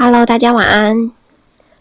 [0.00, 1.10] Hello，大家晚安。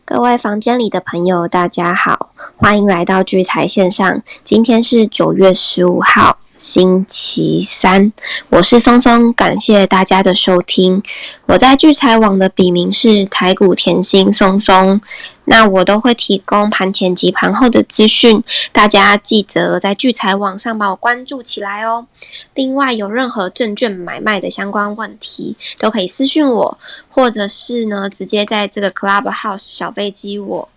[0.04, 4.24] 各位房间里的朋友，大家好，欢迎来到聚财线上。
[4.44, 6.40] 今天是九月十五号。
[6.58, 8.12] 星期三，
[8.50, 11.02] 我是松松，感谢大家的收听。
[11.46, 15.00] 我在聚财网的笔名是台股甜心松松，
[15.46, 22.08] 那我都会提供盘前及盘后的资讯，大家记得在聚财网上把我关注起来哦。
[22.56, 30.70] 另外，有任何证券买卖的相关问题，都可以私讯我，或者是呢，直接在这个 Clubhouse 小飞机我。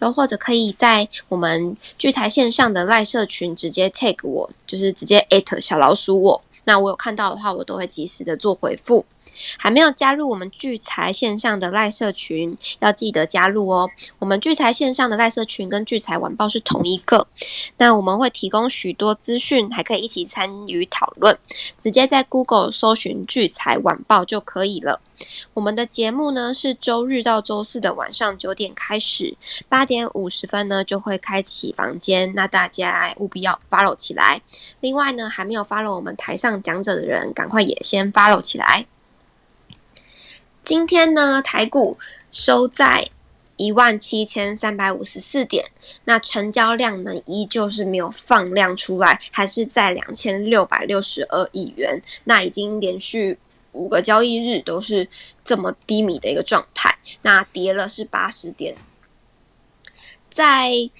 [0.00, 6.42] 又或者可以在我们聚财线上的赖社群直接 tag 我，就是直接 at 小老鼠我。
[6.64, 9.04] 那我有看到的话，我都会及时的做回复。
[9.56, 13.90] 还没有加入我们聚财线上的赖社群，要记得加入哦。
[14.18, 17.26] 我们聚财线上的赖社群跟聚财晚报是同一个。
[17.76, 21.38] 那我们会提供许多资讯，还可以一起参与讨论。
[21.76, 25.00] 直接在 Google 搜寻聚财晚报就可以了。
[25.54, 29.36] 我们的节目呢是周日到周四的晚上九点开始，
[29.68, 34.42] 八点五十分呢就会开启房间，那大家务必要 follow 起来。
[34.80, 38.86] 另外呢，还没有 follow 我们台上讲者的人，赶快也先 follow 起来。
[40.66, 41.96] 今天呢，台股
[42.32, 43.08] 收在
[43.56, 45.64] 一万七千三百五十四点，
[46.06, 53.38] 那成交量呢依旧是没有放量出来，还是在两千六百六十二亿元，那已经连续
[53.70, 55.08] 五个交易日都是
[55.44, 58.74] 这么低迷的一个状态，那跌了是八十点，
[60.32, 60.90] 在。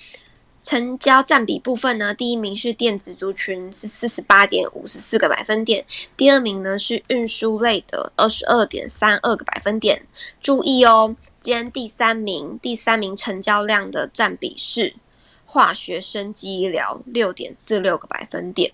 [0.66, 5.84] 成交占比部分呢，第一名是电子族群，是四十八点五十四个百分点；
[6.16, 10.02] 第二名呢是运输类的，二十二点三二个百分点。
[10.40, 14.96] 注意哦，今天第三名，第三名成交量的占比是
[15.44, 18.72] 化学生机医疗，六点四六个百分点。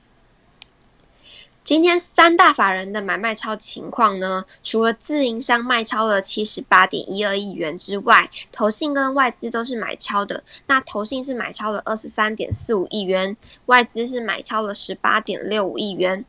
[1.65, 4.45] 今天三大法人的买卖超情况呢？
[4.65, 10.43] 除了自营商卖超了七十八点一二亿元之外，投信跟外资都是买超的。
[10.67, 13.37] 那投信是买超了二十三点四五亿元，
[13.67, 16.25] 外资是买超了十八点六五亿元。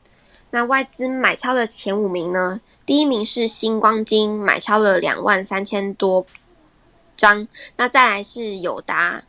[0.51, 2.61] 那外资买超的前五名呢？
[2.85, 6.27] 第一名是星光金，买超了两万三千多
[7.17, 7.47] 张。
[7.77, 9.23] 那再来是友达。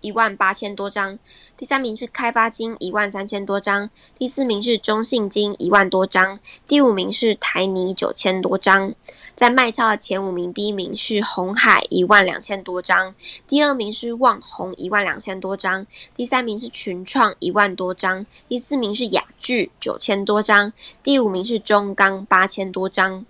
[0.00, 1.18] 一万八千多张，
[1.56, 8.94] 第三名是开发金一万三千多张，第四名是中信金一万多张，第五名是台泥九千多张。
[9.34, 13.14] 在卖超的前五名，第一名是红海一万两千多张，
[13.46, 20.72] 第二名是旺宏一万两千多张，第三名是群创一万多张，第四名是雅聚九千多张，
[21.02, 23.24] 第五名是中钢八千多张。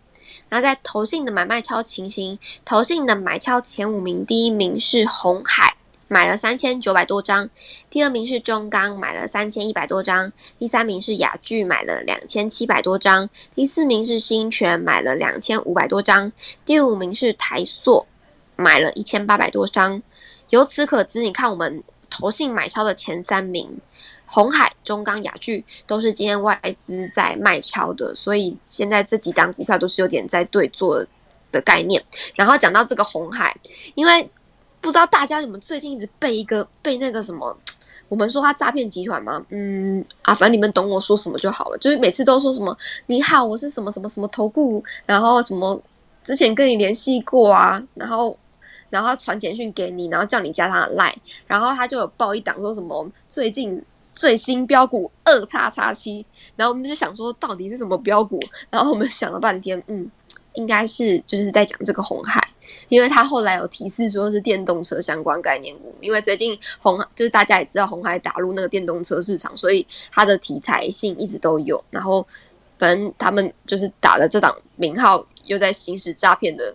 [0.49, 5.77] 那在投信的买卖超情形，投信的买超前五名，第一名是红海。
[6.13, 7.49] 买了三千九百多张，
[7.89, 16.33] 第二名是中钢买了三千一百多张，第三名是雅聚买了两千七百多张，第四名是新泉买了两千五百多张，
[16.65, 18.09] 第五名是台塑
[18.57, 20.03] 买了一千八百多张。
[20.49, 23.79] 由此可知，你看我们投信买超的前三名，
[24.27, 31.07] 红海、中钢、雅聚都是今天外资在卖超的，所以现在这几档股票都是有点在对做
[31.53, 32.05] 的概念。
[32.35, 33.57] 然后讲到这个红海，
[33.95, 34.29] 因为。
[34.81, 37.57] 不知道大家有没有最近一直背一个背那个什么？
[38.09, 39.41] 我们说他诈骗集团吗？
[39.51, 41.79] 嗯啊，反正你们懂我说什么就好了。
[41.79, 42.77] 就是每次都说什么
[43.07, 45.81] 你好，我是什么什么什么投顾，然后什么
[46.25, 48.37] 之前跟你联系过啊，然后
[48.89, 51.15] 然后传简讯给你，然后叫你加他的 line，
[51.47, 53.81] 然后他就有报一档说什么最近
[54.13, 56.25] 最新标股二叉叉七，
[56.57, 60.11] 然后我们就想说到底是什么标股，然后我们想了半天，嗯。
[60.55, 62.41] 应该是就是在讲这个红海，
[62.89, 71.83] 因为他后来有提示说是电动车相关概念股，因为最近红就是大家也知道红海打入那个电动车市场，所以它的题材性一直都有。
[71.91, 72.27] 然后
[72.79, 76.75] 反正他们就是打了这档名号，又在行使诈骗的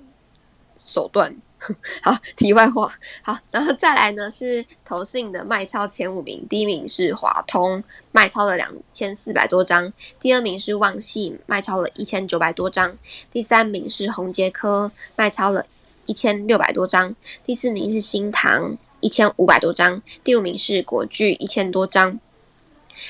[0.77, 1.35] 手段。
[2.03, 9.89] 好，题外话，好，然后再来呢是投信的卖超前五名，第一名是华通，卖超了两千四百多张；
[10.19, 12.91] 第二名是旺信，卖超了一千九百多张；
[13.31, 15.65] 第三名是宏杰科，卖超了
[16.05, 17.13] 一千六百多张；
[17.43, 22.19] 第四名是新唐，一千五百多张；第五名是国巨，一千多张。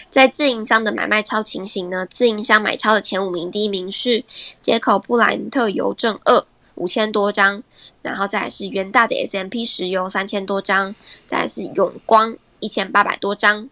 [0.10, 4.24] 在自营商的买卖超情形呢，自营商买超的前五名，第一名是
[4.60, 6.46] 接口布兰特邮政二。
[6.78, 7.64] 五千多张，
[8.02, 10.94] 然后再是元大的 S M P 石油三千多张，
[11.26, 13.70] 再是永光一千八百多张，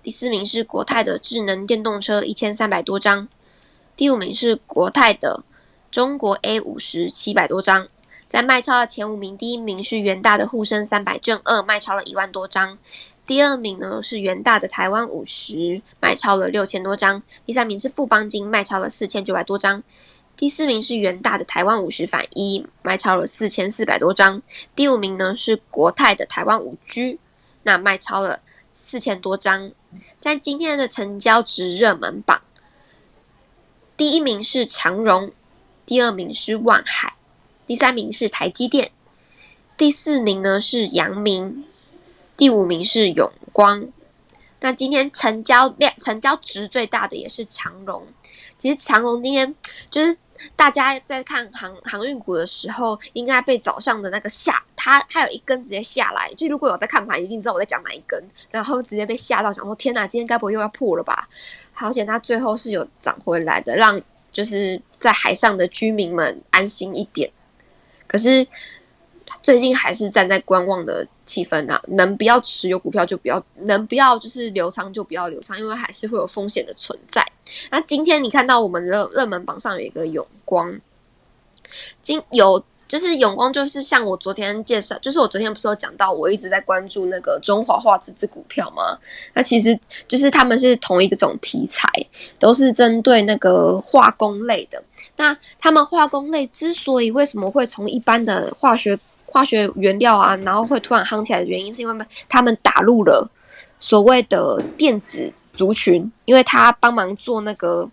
[0.00, 3.26] 第四名是国泰的智能电动车一千三百多张，
[3.96, 5.42] 第五名是国泰的
[5.90, 7.88] 中国 A 五十七百多张，
[8.30, 12.78] 在卖超的前五名，第一名是元大的沪深三百正二卖超了一万多张，
[13.26, 19.82] 第二名呢是元大的台湾五十卖超了六千多张，第三名是富邦金卖超了四千九百多张。
[20.36, 24.40] 第四名是元大的台湾五十反一，卖超了四千四百多张。
[24.76, 27.18] 第五名呢是国泰的台湾五 G，
[27.64, 28.40] 那卖超了
[28.72, 29.72] 四千多张。
[30.20, 32.40] 在今天的成交值热门榜，
[33.96, 35.32] 第一名是长荣，
[35.84, 37.14] 第二名是万海，
[37.70, 38.90] 第三名是台积电，
[39.76, 41.64] 第四名呢是阳明，
[42.36, 43.86] 第五名是永光。
[44.58, 48.08] 那今天成交量、成交值最大的也是长荣。
[48.58, 49.54] 其实长荣今天
[49.88, 50.16] 就是。
[50.56, 56.32] 大家在看航航运股的时候，应该被早上的那个下，它它有一根直接下来。
[56.32, 58.18] 就如果有在看盘，一定知道我在讲哪一根。
[58.50, 61.28] 然后直接被吓到，想说天哪，今天该不会又要破了吧？
[61.74, 64.00] 好险，它最后是有涨回来的，让
[64.32, 67.30] 就是在海上的居民们安心一点。
[68.10, 68.46] 可是。
[69.42, 77.24] 最近还是站在观望的气氛啊，能不要持有股票就不要，能不要就是流仓就不要流仓，因为还是会有风险的存在。
[77.70, 80.78] 那今天你看到我们热热门榜上有一个永光，
[82.02, 88.98] 今有就是永光，就是像我昨天介绍，就是我昨天不是有讲到，我一直在关注那个中华化这支股票吗？
[89.32, 89.78] 那其实
[90.08, 91.88] 就是他们是同一个种题材，
[92.40, 94.82] 都是针对那个化工类的。
[95.14, 103.30] 那他们化工类之所以为什么会从一般的化学化学原料啊，然后会突然夯起来的原因，是因为他们打入了
[103.78, 107.88] 所谓的电子族群，因为他帮忙做那个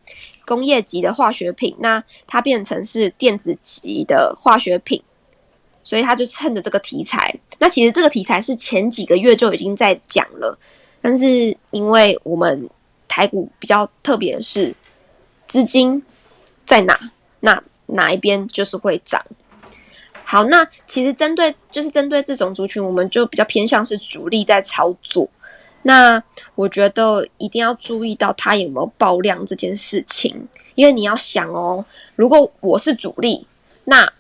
[0.47, 5.03] 工业级的化学品，那它变成是电子级的化学品，
[5.83, 7.37] 所以它就趁着这个题材。
[7.59, 10.57] 那其实这个题材是前几个月就已经在讲了，
[11.01, 12.69] 但是因为我们
[13.09, 14.73] 台股比较特别的是
[15.47, 16.01] 资金
[16.65, 16.97] 在哪，
[17.41, 19.21] 那哪一边就是会涨。
[20.23, 25.29] 好，那其实针对就是针对这种族群，我们就比较偏向是主力在操作。
[25.87, 26.21] 那
[26.55, 30.35] 我觉得一定要注意到它有没有爆量这件事情，
[30.75, 31.85] 因为你要想哦，
[32.17, 33.47] 如果我是主力，
[33.85, 34.11] 那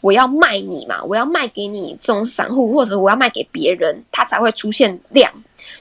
[0.00, 5.30] 我要卖你嘛，我要卖给你这种散户，或者我要卖给别人，它才会出现量。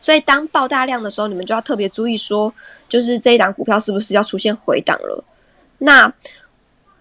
[0.02, 2.54] 所以当爆大量的时候，你们就要特别注意说，
[2.90, 5.24] 就是这一档股票是不是要出现回档了？
[5.78, 6.14] 那。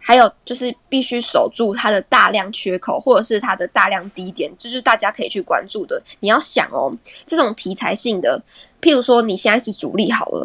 [0.04, 6.02] 还有就是必须守住它的大量缺口，或者是它的大量低点，这是大家可以去关注的。
[6.19, 6.93] 你要想哦，
[7.25, 8.43] 这种题材性的，
[8.81, 10.44] 譬如说你现在是主力好了，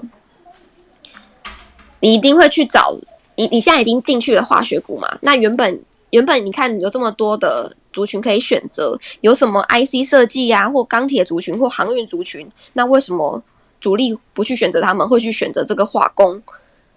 [1.99, 2.95] 你一定会去找
[3.35, 3.47] 你。
[3.47, 5.17] 你现在已经进去了化学股嘛？
[5.21, 13.41] 那原本原本你看有这么多的族群可以选择，有什么 IC 设计呀，或钢铁族群，或航运族群，那为什么
[13.81, 16.39] 主力不去选择他们，会去选择这个化工？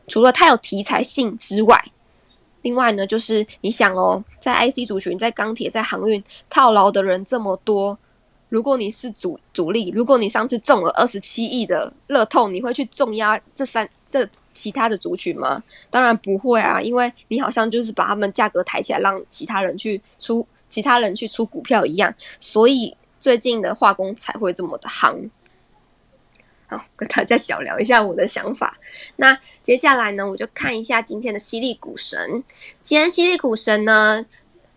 [0.08, 1.82] 除了它有题材性之外。
[2.62, 7.98] 另外呢，就是你想哦，在 IC 族群、在钢铁、在航运套牢的人这么多，
[8.48, 15.62] 如果你是主主力，如果你上次中了二十七亿的乐透，你会去重压这三这其他的族群吗？
[15.88, 25.30] 当然不会啊，因为你好像就是把他们价格抬起来，让其他人去出其他人去出股票一样，所以最近的化工才会这么的夯。
[26.70, 28.78] 好，跟大家小聊一下我的想法。
[29.17, 32.44] 那接下来呢，我就看一下今天的犀利股神。
[32.84, 34.25] 今天犀利股神呢，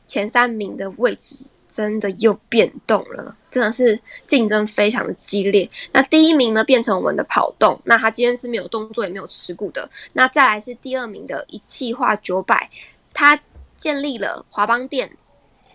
[0.07, 5.69] 前三名的位置真的又变动了，真的是竞争非常的激烈。
[5.91, 9.87] 那第一名呢，变成我们的跑动，那他今天是没有动作也没有持股的。
[10.13, 12.71] 那再来是第二名的一气化九百，
[13.13, 13.39] 他
[13.77, 15.15] 建立了华邦店。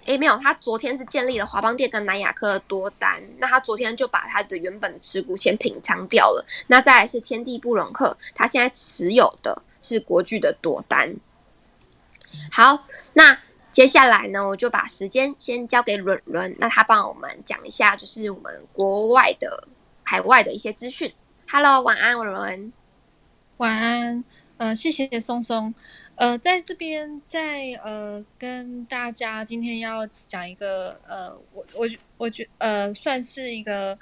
[0.09, 6.47] 诶，没有，他昨天是建立了华邦店跟南亚科的多单，那他昨天就把他的原本持股先平仓掉了。
[6.67, 11.17] 那再来是天地布隆克，他现在持有的是国巨的多单。
[12.51, 13.39] 好，那
[13.71, 19.69] 接下来呢，我就把时间先交给伦伦，那他帮我们讲一下，就是我们国外的
[20.05, 21.13] 海外的一些资讯。
[21.51, 22.73] Hello，晚安，伦伦。
[23.59, 24.25] 晚安，
[24.57, 25.75] 呃，谢谢松松。
[26.19, 33.97] 呃，在这边，在呃，跟大家今天要讲一个呃，我我我觉呃，算是一个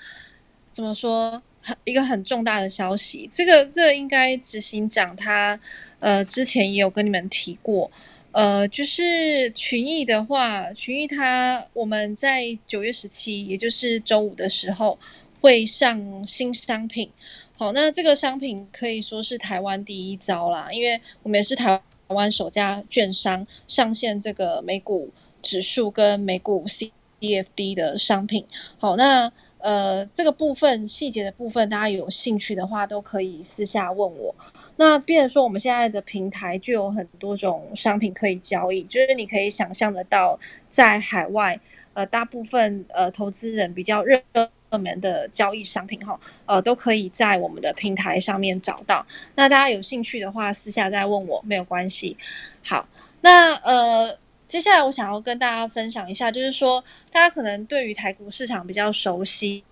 [0.73, 3.29] 怎么说，很一个很重大的消息。
[3.31, 5.61] 这个这应该执行长他
[6.01, 7.91] 呃之前也有跟你们提过，
[8.33, 14.99] 呃，就是群益的话，群益他我们在九月十七，也就是周五的时候
[15.43, 17.11] 会上新商品。
[17.59, 21.83] 好，那这个商品可以说是台湾第一招啦，因为我们也是台湾。
[22.09, 25.11] 台湾首家券商上线这个美股
[25.43, 28.45] 指数跟美股 C D F D 的商品，
[28.79, 34.35] 好，那呃这个部分细节的部分，大家有兴趣的话都可以私下问我。
[34.77, 40.39] 那变成说我们现在的平台就有很多种商品可以交易，就是你可以想象得到，
[40.71, 41.59] 在海外
[41.95, 44.23] 呃大部分呃投资人比较热
[44.71, 49.07] 热门的交易商品哈，呃，都可以在我们的平台上面找到。
[49.35, 52.17] 那大家有兴趣的话，私下再问我没有关系。
[52.65, 52.87] 好，
[53.21, 54.19] 那呃，
[54.49, 56.83] 接下来我想要跟大家分享一下，就是说
[57.13, 59.65] 大家可能对于台股市场比较熟悉，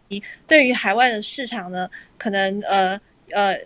[0.46, 3.58] 对于海外的市场呢，可能呃呃。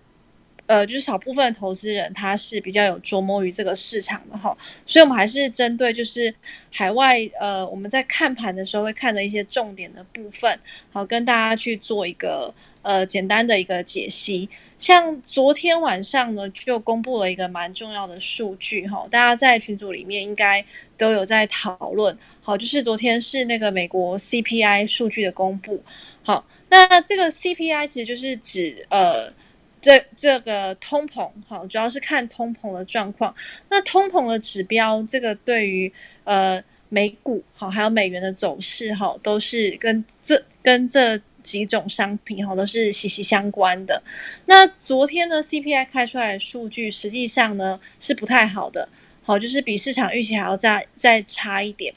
[0.68, 6.32] 呃，就是少部分投资人他是比较有琢磨于这个市场的哈，所以我们还是针对就是
[6.70, 10.60] 海外呃我们在看盘的时候会看的一些重点的部分，
[10.92, 14.46] 好跟大家去做一个呃简单的一个解析。
[14.76, 20.62] 像昨天晚上呢就公布了一个蛮重要的数据哈，大家在群组里面应该
[20.98, 25.82] 都有在讨论，好，就是昨天是那个美国 CPI 数据的公布，
[26.22, 29.32] 好，那这个 CPI 其实就是指呃。
[29.80, 33.34] 这这个通膨，哈，主要是看通膨的状况。
[33.68, 35.92] 那通膨的指标，这个对于
[36.24, 44.02] 呃美股，哈，还有美元的走势，哈，都是跟这跟这几种商品，哈，都是息息相关的。
[44.46, 48.88] 那昨天呢，CPI 开出来的数据，实际上呢是不太好的，
[49.22, 51.94] 好，就是比市场预期还要再再差一点。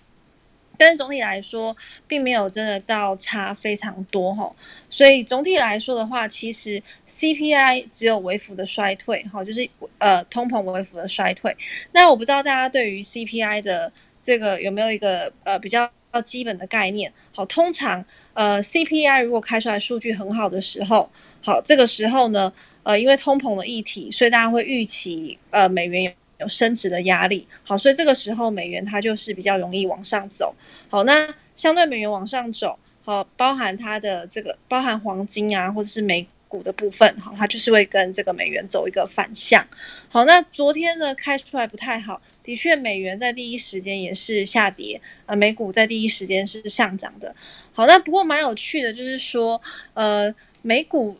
[0.81, 4.51] 但是总体来说，并没有真的到差非常多哈，
[4.89, 9.69] 所以总体来说的话，其实 CPI 只有微幅的衰退哈，就是
[9.99, 11.55] 呃通膨微幅的衰退。
[11.91, 13.91] 那我不知道大家对于 CPI 的
[14.23, 15.87] 这个有没有一个呃比较
[16.25, 17.13] 基本的概念？
[17.31, 21.11] 好，通常呃 CPI 如果开出来数据很好的时候，
[21.43, 26.11] 好这个时候呢，呃因为通膨的议题，所以大家会预期呃美元有
[26.41, 26.51] 有。
[26.51, 30.53] 升值的压力，好，所以这个时候美元它就是比较容易往上走，
[30.89, 39.65] 好，那相对美元往上走，好，包含它的这个包含黄金啊，或者是美股的部分，好，它就是会跟这个美元走一个反向，
[40.09, 47.33] 好，那昨天呢开出来不太好，的确美元在第一时间也是下跌，呃，美股在第一时间是上涨的，
[47.73, 49.59] 好，那不过蛮有趣的，就是说，
[49.93, 51.17] 呃，美股。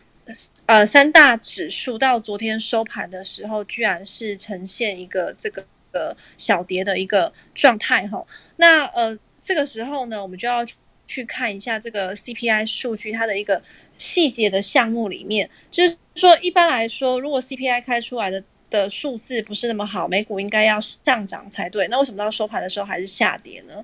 [0.72, 5.62] 呃，三大指数到昨天收盘的时候，居然是呈现一个这个
[5.92, 8.26] 呃小跌的一个状态哈。
[8.56, 10.66] 那呃，这个时候呢，我们就要
[11.06, 13.62] 去看一下这个 CPI 数据它的一个
[13.98, 21.86] 细节的项目里面，就是说一般来说，如果 CPI 开出来的的数字不是那么好，美股应该要上涨才对。
[21.90, 23.84] 那为什么到收盘的时候还是下跌呢？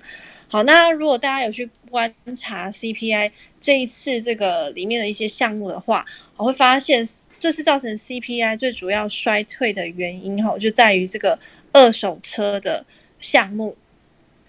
[0.50, 6.06] 好，那如果大家有去观察 CPI 这一次这个里面的一些项目的话，
[6.38, 11.38] 我会发现这是造成 CPI 最主要衰退的原因哈，就在于这个
[11.74, 12.86] 二手车的
[13.20, 13.75] 项目。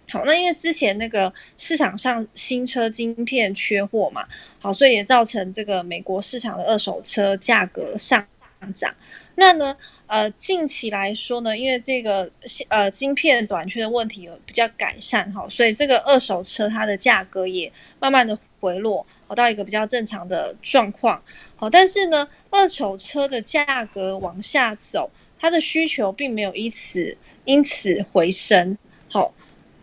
[0.09, 4.25] 好，那因为之前那个市场上新车晶片缺货嘛，
[4.61, 8.25] 好，所以也造成这个美国市场的二手车价格上
[8.73, 8.95] 涨。
[9.35, 9.77] 那呢？
[10.09, 12.29] 呃，近期来说呢，因为这个
[12.69, 21.23] 呃晶片短缺的问题有比较改善哈，所以这个二手车它的价格也慢慢的回落，好到一个比较正常的状况。
[21.57, 28.77] 好，但是呢，二手车的价格往下走，它的需求并没有因此因此回升。
[29.11, 29.33] 好。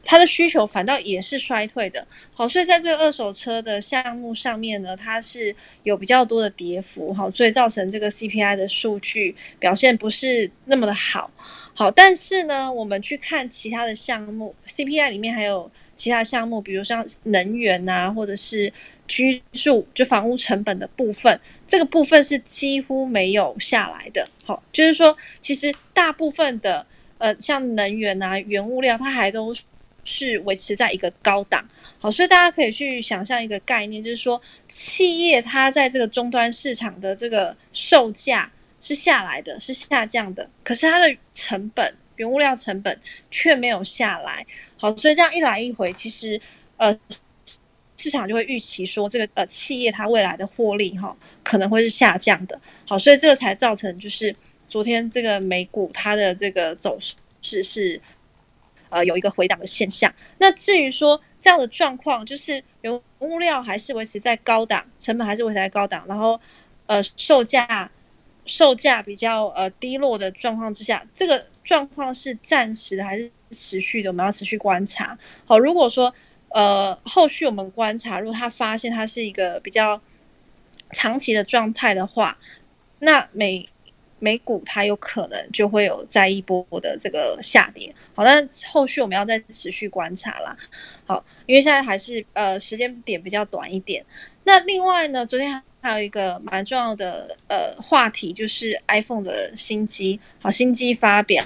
[0.08, 11.32] 它的需求反倒也是衰退的，好，所以在这个二手车的项目上面呢，它是有比较多的跌幅，好，所以造成这个 CPI 的数据表现不是那么的好，
[11.74, 18.72] 好，但是呢，我们去看其他的项目，CPI 里面还有其他项目，比如像能源啊，或者是
[19.08, 26.86] 居住就房屋成本的部分，这个部分是几乎没有下来的，好，就是说其实大部分的
[27.18, 29.52] 呃像能源啊、原物料，它还都。
[30.06, 31.68] 是维持在一个高档，
[32.00, 42.98] 好，所以大家可以去想象一个概念，就是说企业它在这个终端市场的这个售价是下来的，是下降的，可是它的成本、原物料成本
[43.32, 44.46] 却没有下来，
[44.78, 46.40] 好，所以这样一来一回，其实
[46.78, 46.98] 呃
[47.98, 54.36] 市场就会预期说这个呃企业它未来的获利哈可能会是下降的，好，所以这个才造成就是
[54.68, 57.00] 昨天这个美股它的这个走
[57.42, 58.00] 势是。
[58.96, 60.14] 呃，有一个回档的现象。
[60.38, 66.40] 那至于说这样的状况，就是原物料还是维持在高档，成本还是维持在高档，然后
[66.86, 67.92] 呃，售价
[68.46, 74.12] 售价比较呃低落的状况之下，这个状况是暂时的还是持续的？
[74.12, 75.18] 我们要持续观察。
[75.46, 76.16] 好，如果说
[76.48, 80.02] 呃后续我们观察，如果他发现它是一个比较
[80.92, 82.38] 长期的状态的话，
[83.00, 83.68] 那每
[84.20, 90.58] 美股它有可能就会有再一波的这个下跌，好，那后续我们要再持续观察啦。
[91.06, 94.06] 好，因为现在还是呃时间点比较短一点。
[94.44, 101.46] 那另外呢，昨天还有一个蛮重要的呃话题，就是 iPhone 的新机，好，新机发表，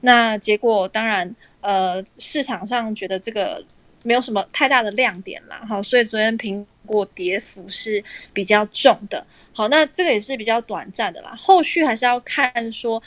[0.00, 3.64] 那结果当然呃市场上觉得这个
[4.04, 9.26] 没有什么太大的亮点啦，哈，所以昨天苹果跌幅是比较重的。
[9.52, 13.02] 好，那这个也是比较短暂的啦，后续还是要看说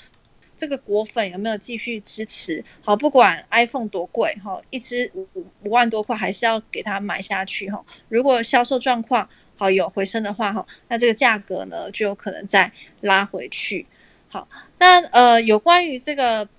[0.58, 2.66] 这个果粉有没有继续支持。
[2.82, 7.86] 好，不管 iPhone 多贵，哈，一支五五万多块，还是要给它买下去，哈。
[8.10, 13.86] 如果销售状况好有回升的话，哈，那这个价格呢就有可能再拉回去。
[14.30, 14.48] 好，
[14.80, 16.50] 那呃，有关于这个。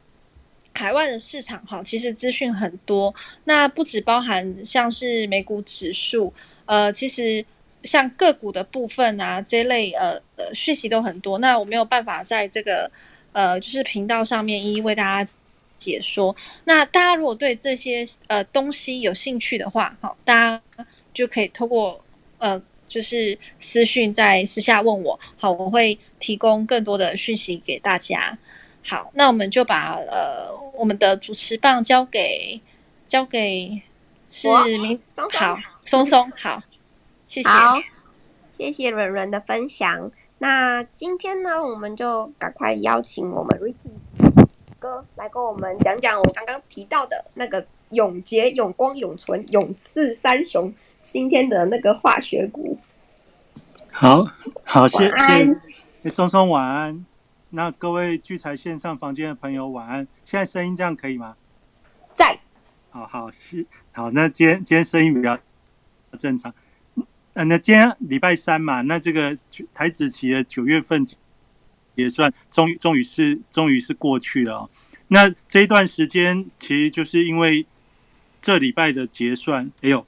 [0.79, 3.13] 海外的市场哈，其实资讯很多，
[3.45, 6.33] 那不只包含像是美股指数，
[6.67, 7.45] 呃，其实
[7.83, 11.39] 像个股的部分啊，这类呃呃讯息都很多。
[11.39, 12.89] 那我没有办法在这个
[13.33, 15.33] 呃就是频道上面一一为大家
[15.77, 16.35] 解说。
[16.63, 22.01] 那大家如果对这些呃东西有兴趣的话，好，大家就可以透过
[22.39, 28.39] 呃就是私讯在私下问我，好，我会提供更多的讯息给大家。
[28.85, 32.61] 好，那我们就把呃我们的主持棒交给
[33.07, 33.83] 交给
[34.29, 34.99] 是明
[35.33, 36.63] 好松松好，
[37.27, 37.79] 谢谢好
[38.51, 40.11] 谢谢软软的分享。
[40.39, 44.47] 那今天呢，我们就赶快邀请我们 Ricky
[44.79, 52.79] 哥来跟我们讲讲我刚刚提到的那个永杰、永光、永存、永次三雄今天的那个化学股。
[53.91, 54.25] 好
[54.65, 55.11] 好，谢
[56.03, 57.05] 谢松松晚安。
[57.51, 60.07] 那各位聚财线上房间的朋友，晚安！
[60.27, 61.35] 现在声音这样可以吗？
[62.13, 62.39] 在。
[62.91, 65.39] 好好是好，那今天今天声音比较
[66.19, 66.53] 正常。
[67.33, 69.39] 嗯，那今天礼拜三嘛，那这个
[69.73, 71.07] 台子期的九月份
[71.95, 74.69] 也算终于终于是终于是过去了。
[75.07, 77.65] 那这一段时间其实就是因为
[78.43, 80.07] 这礼拜的结算，哎呦，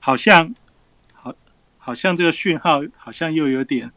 [0.00, 0.52] 好像
[1.12, 1.32] 好
[1.78, 3.92] 好像这个讯号好像又有点。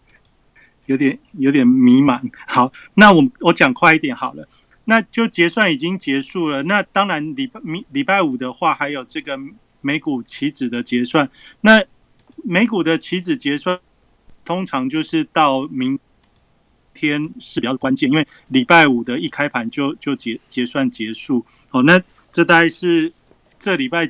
[0.86, 2.22] 有点有点迷茫。
[2.48, 4.48] 好，那我我讲快一点好了。
[4.86, 6.62] 那就结算已经结束了。
[6.64, 9.40] 那当然礼拜明礼拜五的话，还有这个
[9.80, 11.30] 美股期指的结算。
[11.62, 11.82] 那
[12.44, 13.80] 美股的期指结算
[14.44, 15.98] 通常就是到明
[16.94, 21.46] 天是比较关键，因为礼拜五的一开盘就就结结算结束。
[21.72, 22.02] 哦，那
[22.34, 23.14] 这大概是
[23.58, 24.06] 这礼拜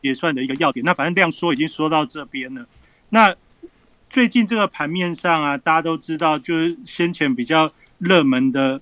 [0.00, 0.84] 结算的一个要点。
[0.84, 2.64] 那反正量缩已经说到这边了。
[3.08, 3.34] 那
[4.14, 8.80] 最近这个盘面上啊，大家都知道，就是先前比较热门的、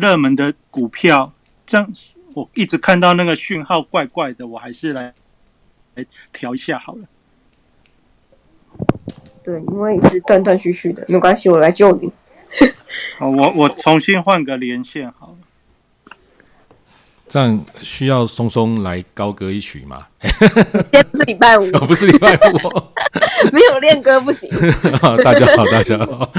[0.00, 1.30] 热门的股票，
[1.66, 1.86] 这样
[2.32, 5.12] 我一直看到那个讯号怪怪的，我还是来
[5.94, 7.04] 来调一下好了。
[9.44, 12.10] 对，因为一直断断续续的，没关系，我来救你。
[13.20, 15.12] 好，我我重新换个连线。
[17.32, 20.06] 这样需要松松来高歌一曲吗？
[20.20, 22.58] 今天不是礼拜五， 哦不是礼拜五，
[23.50, 24.50] 没有练歌不行。
[25.24, 26.30] 大家好，大家好。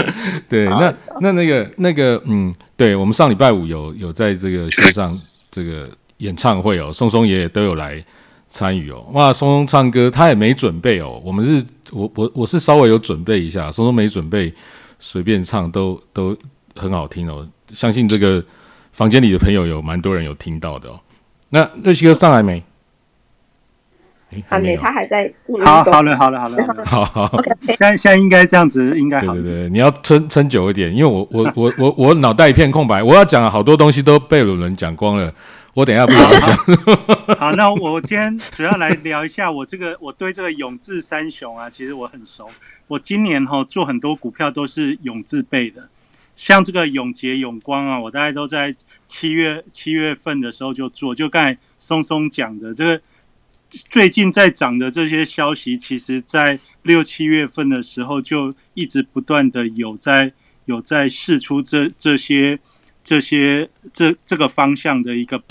[0.47, 8.05] 对，那那那个那个，嗯，对我们上礼拜五有有在这个线上这个演唱会哦，松松爷爷都有来
[8.47, 9.03] 参与哦。
[9.13, 14.53] 哇，松松唱歌他也没准备哦，我们是我我我是稍微有准备一下，松松没准备，
[14.99, 16.37] 随便唱都都
[16.75, 17.49] 很好听哦。
[17.71, 18.45] 相信这个。
[18.93, 20.99] 房间里的朋友有蛮多人有听到的哦。
[21.49, 22.63] 那瑞奇哥上来没？
[24.47, 27.25] 还没，他还在进好，好了，好了，好了，好好。
[27.37, 35.31] OK，现在现在应该这样子，应该好对对对，你要撑撑久一点，因为我我我我我脑袋一片空白，我要讲好多东西都被鲁伦讲光了，
[35.75, 36.57] 我等一下不好讲。
[37.37, 42.49] 好，那我今天主要来聊一下 我这个我对这个永志三雄啊，其实我很熟，
[42.87, 45.89] 我今年哈做很多股票都是永志背的。
[46.35, 51.13] 像这个永捷、永光啊，我大概都在七月七月份的时候就做。
[51.13, 53.01] 就刚才松松讲的，这个
[53.69, 60.33] 最近在涨的这些消息，其实在六七月份的时候就一直不断的有在
[60.65, 62.59] 有在试出这这些
[63.03, 65.41] 这些这这个方向的一个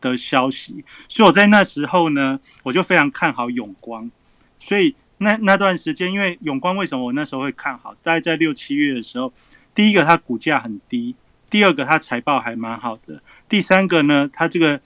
[0.00, 0.84] 的消息。
[1.08, 4.08] 所以我在那时候呢，我就非常看好永光。
[4.60, 7.94] 所以那那段时间，因为永光为什么我那时候会看好？
[8.02, 9.32] 大概在六七月的时候。
[9.80, 11.14] 第一个，它股价很低；
[11.48, 13.14] 第二个，它财报还蛮好的；
[13.48, 14.78] 第三个呢，它这个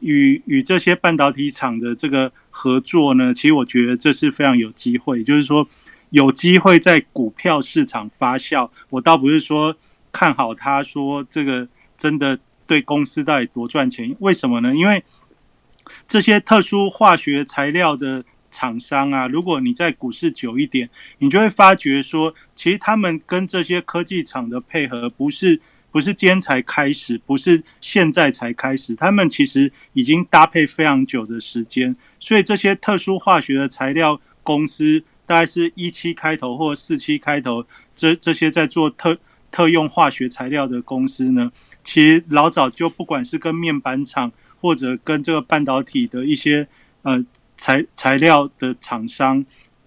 [0.00, 5.68] 与与这些半导体厂的这个合作呢，其实我觉得这是非常有机会，就是说
[6.08, 8.70] 有机会在股票市场发酵。
[8.88, 9.76] 我倒不是说
[10.12, 14.16] 看好它，说这个真的对公司到底多赚钱？
[14.18, 14.74] 为什么呢？
[14.74, 15.04] 因为
[16.08, 18.24] 这些特殊化学材料的。
[18.58, 25.60] 厂商啊，如果你在股市久一点，你就会发觉说，其实他们跟这些科技厂的配合不是
[25.92, 31.94] 不是今天才开始，不是现在才开始，他们其实已经搭配非常久的时间。
[32.18, 39.16] 所以这些特殊化学的材料公司，大概是一七开头或四七开头，这这些在做特
[39.52, 41.52] 特用化学材料的公司呢，
[41.84, 46.66] 其实老早就不管是跟面板厂或者跟这个半导体的一些
[47.02, 47.24] 呃
[47.58, 49.44] 材材料的厂商，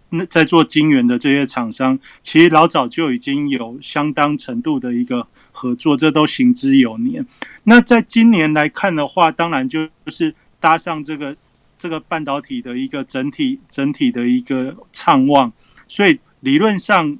[0.10, 7.26] 那在做晶圆的这些厂商，其实老早就已经有相当程度的一个合作，这都行之有年。
[7.64, 11.36] 那在今年来看的话，当然就是搭上这个
[11.80, 15.52] 这个半导体的一个整体整体的一个畅旺，
[15.88, 17.18] 所以理论上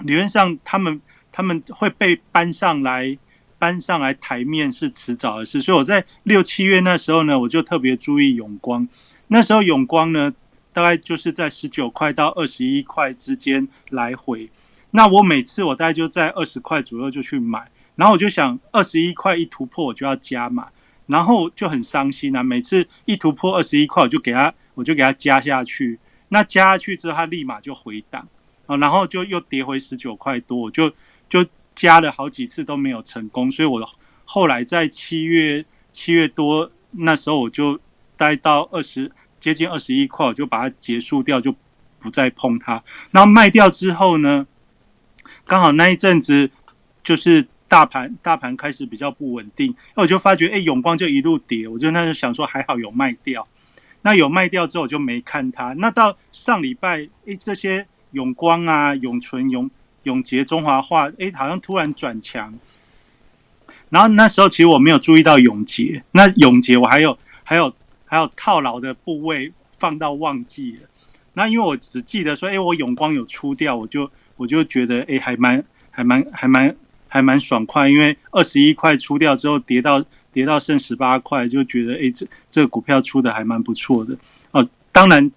[0.00, 1.00] 理论上他们
[1.32, 3.16] 他们会被搬上来。
[3.60, 8.88] 搬上来台面是迟早的事，所以我在六七月那时候呢，我就特别注意永光。
[9.32, 10.34] 那时候永光呢，
[10.72, 14.50] 大概就是在十九块到二十一块之间来回。
[14.90, 20.66] 那我每次我大概就在二十块左右就去买，然后我就想二十一块一突破我就要加码，
[21.06, 22.42] 然后就很伤心啊。
[22.42, 25.98] 每次一突破二十一块，我就给他我就给他加下去。
[26.28, 28.26] 那加下去之后，它立马就回档
[28.66, 30.92] 啊，然后就又跌回十九块多，我就
[31.28, 31.46] 就。
[31.72, 33.88] 加了好几次都没有成功，所以我
[34.26, 37.78] 后来在七月七月多那时候我就
[38.20, 41.54] 待到二十接近二十一块，我就把它结束掉，就
[41.98, 42.84] 不再碰它。
[43.10, 44.46] 然后卖掉之后呢，
[45.46, 46.50] 刚好那一阵子
[47.02, 53.46] 就是大盘大盘开始比较不稳定，那我就发觉哎永光就一路跌，我就那时候想说还好有卖掉。
[54.02, 55.72] 那有卖掉之后我就没看它。
[55.78, 59.70] 那到上礼拜哎这些永光啊永存永。
[60.04, 62.58] 永杰中华化，哎，好像突然转强。
[63.90, 67.70] 然后那时候其实我没有注意到永杰，那永杰我还有还有
[68.10, 70.80] 还有套牢的部位放到忘记了。
[71.34, 77.88] 那因为我只记得说，哎，我永光有出掉，我就我就觉得，哎，还蛮还蛮还蛮还蛮爽快。
[77.88, 84.18] 因为二十一块出掉之后，跌到跌到剩十八块，就觉得，哎，这这个股票出的还蛮不错的。
[84.50, 85.30] 哦，当然。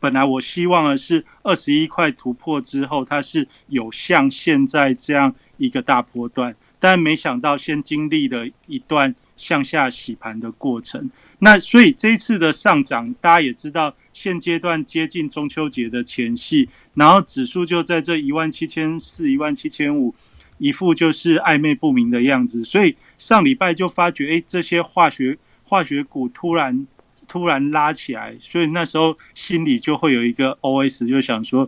[0.00, 11.08] 本来我希望的是二十一块突破之后，它是有像现在这样一个大波段，但没想到先经历了一段向下洗盘的过程。
[11.44, 20.14] 那所以这一次的上涨，大家也知道，现阶段接近中秋节的前夕，然后指数就在这一万七千四、一万七千五，
[20.58, 22.62] 一副就是暧昧不明的样子。
[22.62, 26.86] 所以上礼拜就发觉，哎，这些化学化学股突然。
[27.28, 31.66] 突然拉起来，所以那时候心里就会有一个 OS，就想说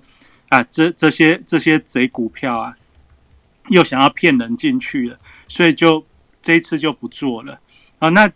[0.51, 2.77] 啊，这这些这些贼股票啊，
[3.69, 6.05] 又想要骗人进去了，所以就
[6.43, 7.59] 这一次就不做了
[7.99, 8.11] 啊。
[8.11, 8.31] 那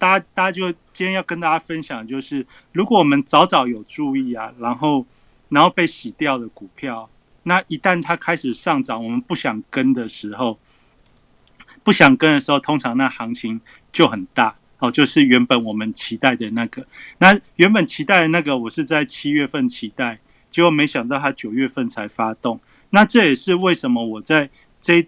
[0.00, 5.04] 大家大家就今天要跟大家分享，就是如果我们早早有注意啊，然后
[5.50, 7.10] 然后被洗掉的股票，
[7.42, 10.58] 那一旦它开始上涨，我们不想跟的时候，
[11.84, 13.60] 不想跟的时候，通常那行情
[13.92, 14.56] 就很大。
[14.78, 16.86] 哦，就是原本我们期待的那个，
[17.18, 22.58] 那原本期待的那个，我是在七月份期待，结果没想到它九月份才发动。
[22.88, 24.48] 那这也是为什么我在
[24.80, 25.06] 这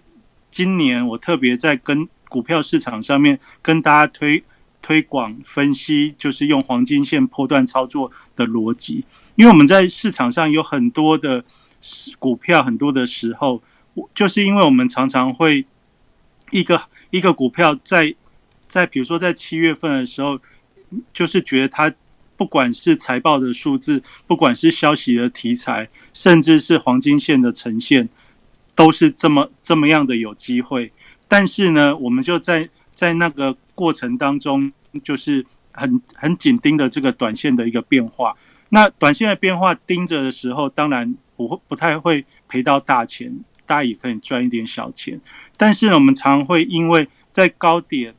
[0.51, 4.45] 今年我特别在跟股票市场上面跟大家推
[4.83, 9.05] 推广分析，就是用黄金线波段操作的逻辑。
[9.37, 11.43] 因为我们在市场上有很多的
[12.19, 13.63] 股票，很多的时候，
[14.15, 15.65] 就是因为我们常常会
[16.51, 18.15] 一个一个股票在。
[18.69, 20.41] 在比如说，在七月份的时候，
[21.13, 21.93] 就是觉得它
[22.39, 28.09] 不管是财报的数字，不管是消息的题材，甚至是黄金线的呈现，
[28.75, 30.91] 都是这么这么样的有机会。
[31.29, 34.73] 但是呢，我们就在在那个过程当中，
[35.05, 38.37] 就是很很紧盯的这个短线的一个变化。
[38.69, 45.21] 那短线的变化盯着的时候，当然不会不太会赔到大钱，大家也可以赚一点小钱。
[45.57, 48.15] 但是呢，我们常会因为在高点。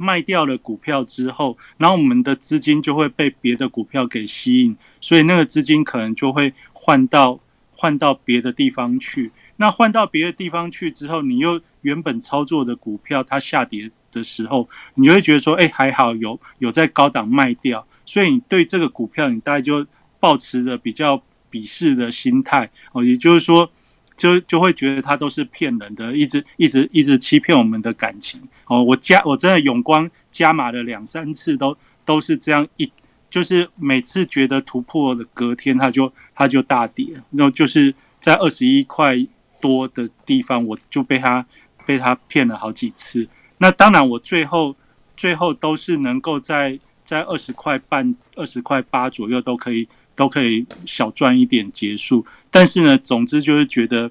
[0.00, 7.40] 卖掉了股票之后，然后我们的资金就会被别的股票给吸引，所以那个资金可能就会换到
[7.72, 9.32] 换到别的地方去。
[9.56, 19.86] 那换到别的地方去之后，你又原本操作的股票它下跌的时候，你就会觉得说，哎，还好有有在高档卖掉，所以你对这个股票你大概就
[20.20, 23.70] 保持着比较鄙视的心态哦，也就是说。
[24.18, 28.82] 就就会觉得他都是骗人的，一直一直一直欺骗我们的感情哦。
[28.82, 32.92] 我加我真的永光加码了两三次，都都是这样一，
[33.30, 39.16] 就是每次觉得突破的隔天，他就他就大跌，然后就是在二十一块
[39.60, 41.46] 多的地方，我就被他
[41.86, 43.24] 被他骗了好几次。
[43.58, 44.74] 那当然，我最后
[45.16, 49.88] 最后都是能够在在二十块半、二十块八左右都可以。
[50.18, 54.10] 都可以小赚一点结束，但是呢，总之就是觉得，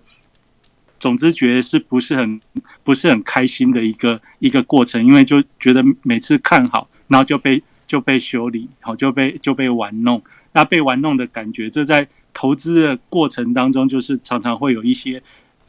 [0.97, 2.39] 总之觉得是不是很
[2.81, 15.21] 不是很开心的一个一个过程，因为就觉得每次看好，然后就被就被修理，好就被就被玩弄，那被玩弄的感觉，这在投资的过程当中，就是常常会有一些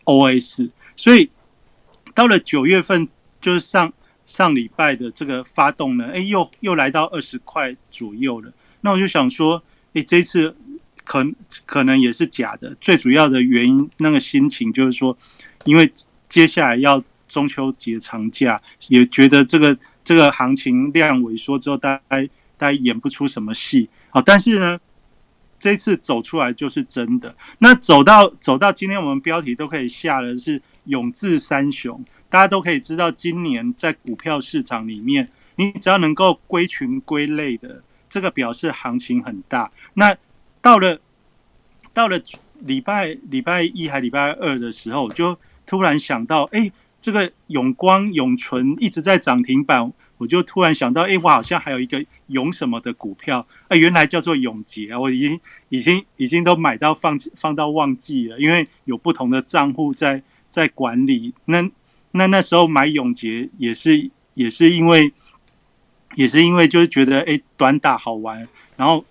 [0.04, 1.28] OS，所以
[2.14, 3.08] 到了九月份，
[3.48, 3.90] 就是上
[4.26, 8.52] 上礼拜的这个发动呢，哎，又又来到二十块左右了。
[8.82, 9.62] 那我就想说，
[9.94, 10.54] 哎，这次
[11.02, 11.26] 可
[11.64, 12.76] 可能也是假的。
[12.78, 15.16] 最主要的原因，那个心情就是说，
[15.64, 15.90] 因为
[16.28, 22.02] 接下来要中秋节长假，也觉得这个这个行情量萎缩之后，大家
[22.58, 23.88] 大家演不出什么戏。
[24.10, 24.78] 好，但是呢，
[25.58, 27.34] 这次走出来就是真的。
[27.60, 32.04] 那走到走到今天，我们标题都可以下的是永志三雄。
[32.30, 39.70] 大家都可以知道，今年在股票市场里面，你只要能够归群归类的，这个表示行情很大。
[39.94, 40.14] 那
[40.60, 41.00] 到了
[41.94, 42.20] 到了
[42.60, 61.70] 礼拜礼拜一还礼拜二的时候，就突然想到，哎，这个永光永存一直在涨停板，我就突然想到，哎，我好像还有一个永什么的股票，啊，原来叫做永杰，我已经 已经已经都买到放放到忘记了，因为有不同的账户在在管理那。
[62.12, 65.12] 那那时候买永杰也是也是因为
[66.14, 69.04] 也是因为就是觉得哎短打好玩，然后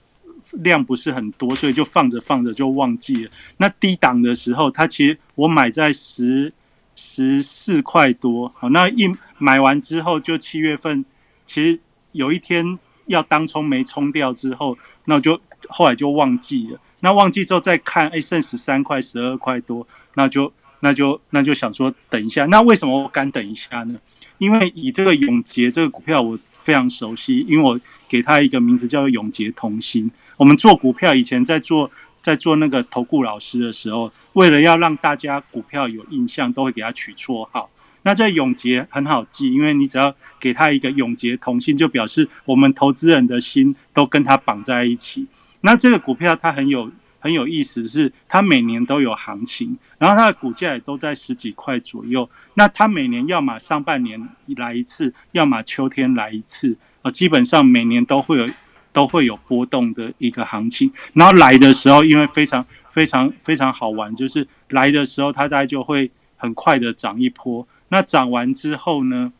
[0.51, 3.31] 量不是很多，所以就放着放着就忘记了。
[3.57, 6.51] 那低档的时候，它其实我买在十
[6.95, 9.07] 十四块多，好，那一
[9.37, 11.05] 买完之后就七月份，
[11.45, 11.79] 其实
[12.13, 16.79] 有一天要当冲没冲掉之后，那我就后来就忘记了。
[17.01, 20.51] 那忘记之后再看，哎剩十三块十二块多，那就。
[20.81, 23.99] 那就那就想说等一下，那为什么我敢等一下呢？
[24.37, 30.11] 因为以这个永杰这个股票我非常熟悉，因为我给他一个名字叫做永杰同心。
[30.37, 31.89] 我们做股票以前在做
[32.21, 37.67] 在做那个投顾老师的时候，为了要让大家股票有印象，都会给他取绰号。
[38.03, 45.25] 那这永杰很好记，因为你只要给他一个永杰同心，就表示我们投资人的心都跟他绑在一起。
[45.61, 46.91] 那这个股票它很有。
[47.19, 52.29] 很有意思，是它每年都有行情，然后它的股价也都在十几块左右。
[52.53, 58.45] 那它每年要么上半年来一次，要么秋天来一次，啊，基本上每年都会有
[58.93, 60.91] 都会有波动的一个行情。
[61.13, 67.67] 然后来的时候，因为非常非常非常好玩，就是来的时候它大概就会很快的涨一波。
[67.89, 69.33] 那涨完之后呢，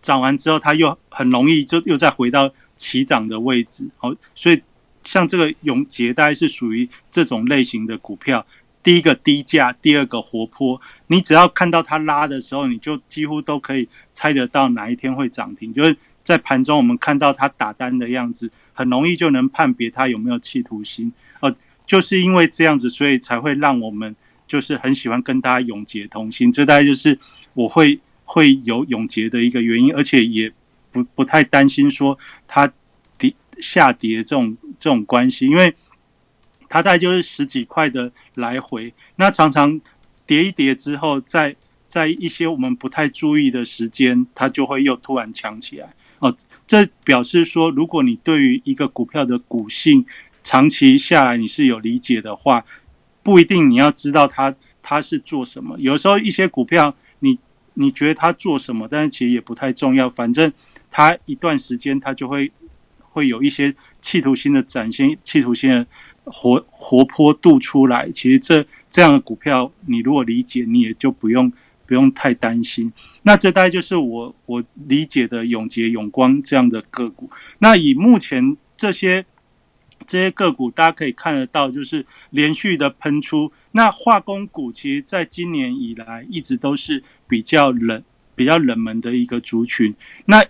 [0.00, 4.60] 涨完之后它又很容易就又再回到起涨的位置，好，所以。
[5.04, 8.46] 像这个永捷，大概是属于这种类型的股票。
[8.82, 10.80] 第一个低价，第二个活泼。
[11.06, 15.72] 你只要看到它拉的时候，你就几乎都可以猜得到哪一天会涨停。
[15.72, 21.12] 就是在盘中，我们看到它打单的样子，很容易就能判别它有没有企图心。
[21.38, 21.54] 哦，
[21.86, 24.16] 就是因为这样子，所以才会让我们
[24.48, 26.50] 就是很喜欢跟大家永结同心。
[26.50, 27.16] 这大概就是
[27.54, 30.52] 我会会有永结的一个原因，而且也
[30.90, 32.72] 不不太担心说它。
[33.60, 35.74] 下跌这种这种关系，因为
[36.68, 39.80] 它大概就是十几块的来回，那常常
[40.26, 41.54] 跌一跌之后，在
[41.86, 46.34] 在一些我们不太注意的时间，它就会又突然强起来哦。
[46.66, 50.06] 这表示说，如果你对于一个股票的股性
[50.42, 52.64] 长期下来你是有理解的话，
[53.22, 55.76] 不一定你要知道它它是做什么。
[55.78, 57.38] 有时候一些股票，你
[57.74, 60.50] 你觉得它做什么，但是其实也不太重要，反正
[60.90, 62.50] 它一段时间它就会。
[63.12, 65.86] 会有一些企图心的展现，企图心的
[66.24, 68.10] 活活泼度出来。
[68.10, 71.52] 其实这这样的股票，你如果理解，你也就不用
[71.86, 72.90] 不用太担心。
[73.22, 77.30] 那这大概就是我我理解的永捷永光这样的个股。
[77.58, 79.24] 那以目前这些
[80.06, 83.52] 这些个股，大家可以看得到，就是连续的喷出。
[83.72, 88.02] 那化工股其实在今年以来一直都是比较冷、
[88.34, 89.94] 比较冷门的一个族群。
[90.24, 90.42] 那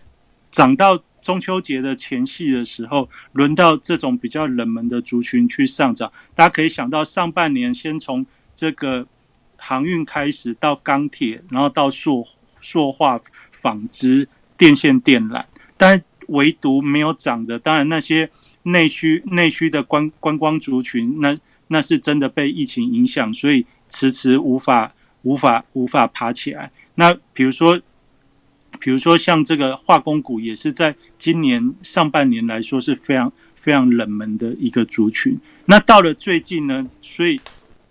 [0.50, 1.02] 涨到。
[1.22, 6.12] 中秋节的前夕的时候，轮到这种比较冷门的族群去上涨。
[6.34, 9.06] 大家可以想到，上半年先从这个
[9.56, 12.26] 航运开始，到钢铁，然后到塑
[12.60, 13.20] 塑化、
[13.52, 15.44] 纺织、电线电缆，
[15.76, 18.28] 但唯独没有涨的，当然那些
[18.64, 26.70] 内需内需的观观光族群，那那是真的被疫情影响，所以迟迟无法无法无法爬起来。
[26.96, 27.80] 那比如说。
[28.82, 35.38] 比如说像这个化工股，也是在今年上半年来说是非常非常冷门的一个族群。
[35.66, 37.40] 那到了最近呢，所以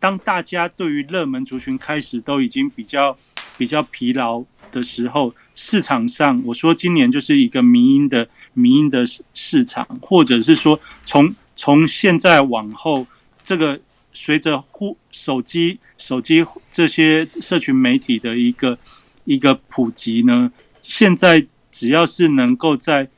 [0.01, 3.17] 当大家对于热门族群开始都已经比较
[3.57, 13.07] 比较疲劳的时候，市场上我说今年就是一个民营的民营的市场，或者是说从从现在往后，
[13.45, 13.79] 这个
[14.11, 18.77] 随着互手机手机这些社群媒体的一个
[19.23, 20.51] 一个普及呢。
[20.81, 23.09] 现在只要是能够在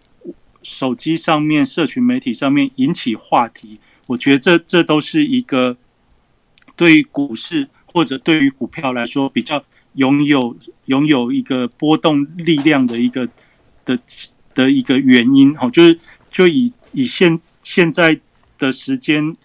[0.62, 5.76] 手机上面、社群媒体上面引起话题，我觉得这这都是一个
[6.76, 13.28] 对于股市或者对于股票来说比较拥有拥有一个波动力量的一个
[13.86, 13.98] 的
[14.54, 16.00] 的一个原因哦，就是
[16.32, 18.20] 就以以现现在
[18.58, 19.36] 的时间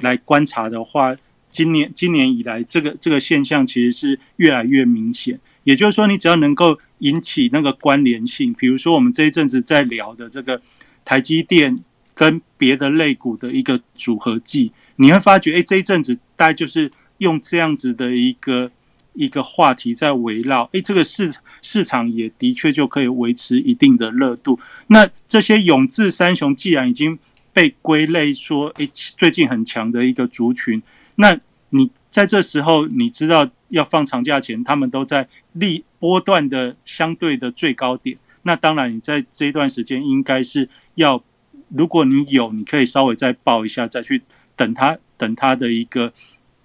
[0.00, 1.16] 来观察的话，
[1.50, 5.40] 今年今年以来这个这个现象其实是越来越明显。
[5.64, 10.60] 也就是说，你只要能够引起那个关联性，比如说我们这一阵子在聊的这个
[11.04, 11.76] 台积电
[12.14, 18.70] 跟别的类股的一个组合技，你会发觉，哎，这一阵子大概就是用这样子的一个
[19.12, 21.32] 一个话题在围绕，哎，这个市
[21.62, 24.58] 市场也的确就可以维持一定的热度。
[24.88, 27.18] 那这些永志三雄既然已经
[27.52, 30.82] 被归类说，哎，最近很强的一个族群，
[31.16, 31.38] 那
[31.70, 33.48] 你在这时候，你知道？
[33.70, 38.16] 要放长假前，他们都在立波段的相对的最高点。
[38.44, 41.22] 那当然，你在这一段时间应该是要，
[41.68, 44.22] 如果你有，你可以稍微再报一下，再去
[44.56, 46.10] 等它，等它的一个，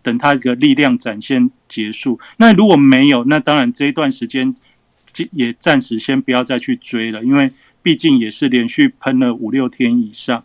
[0.02, 2.18] 等它一个力量展现结束。
[2.38, 4.56] 那如果没有，那当然这一段时间
[5.34, 7.52] 也暂时先不要再去追了，因为
[7.82, 10.42] 毕竟也是连续喷了五六天以上。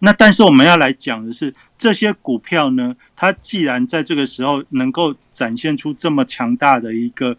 [0.00, 1.52] 那但是我们要来讲的是。
[1.76, 7.36] 这些股票呢，它既然在这个时候能够展现出这么强大的一个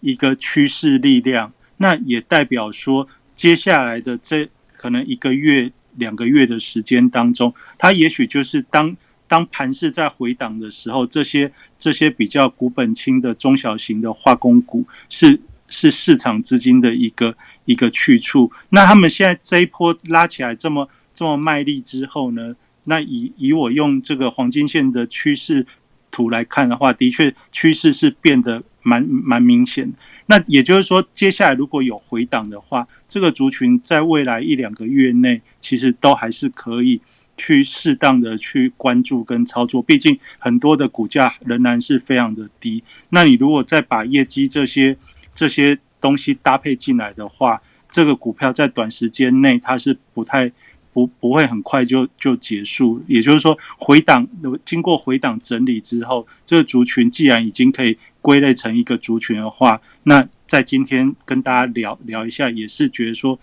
[0.00, 8.96] 一个趋势力量，那也代表说，接下来的这可能一个月、两个月的时间当中，它也许就是当
[9.28, 18.50] 当盘势在回档的时候，这些这些比较股本轻的中小型的化工股是是市场资金的一个一个去处。
[18.70, 22.54] 那他们现在这一波拉起来这么这么卖力之后呢？
[22.84, 25.64] 那以以我用这个黄金线的趋势
[26.10, 29.92] 图来看的话，的确趋势是变得蛮蛮明显。
[30.26, 37.00] 那也就是说，接下来如果有回档的话，这个族群在未来一两个月内，其实都还是可以
[37.36, 39.80] 去适当的去关注跟操作。
[39.80, 42.82] 毕竟很多的股价仍然是非常的低。
[43.10, 44.96] 那你如果再把业绩这些
[45.36, 50.50] 这些东西搭配进来的话，这个股票在短时间内它是不太。
[50.92, 54.28] 不不会很快就就结束，也就是说回档
[54.64, 63.38] 经过回档整理之后，这个族群既然已经可以归类成一个族群的话，那在今天跟大家聊聊一下，也是觉得说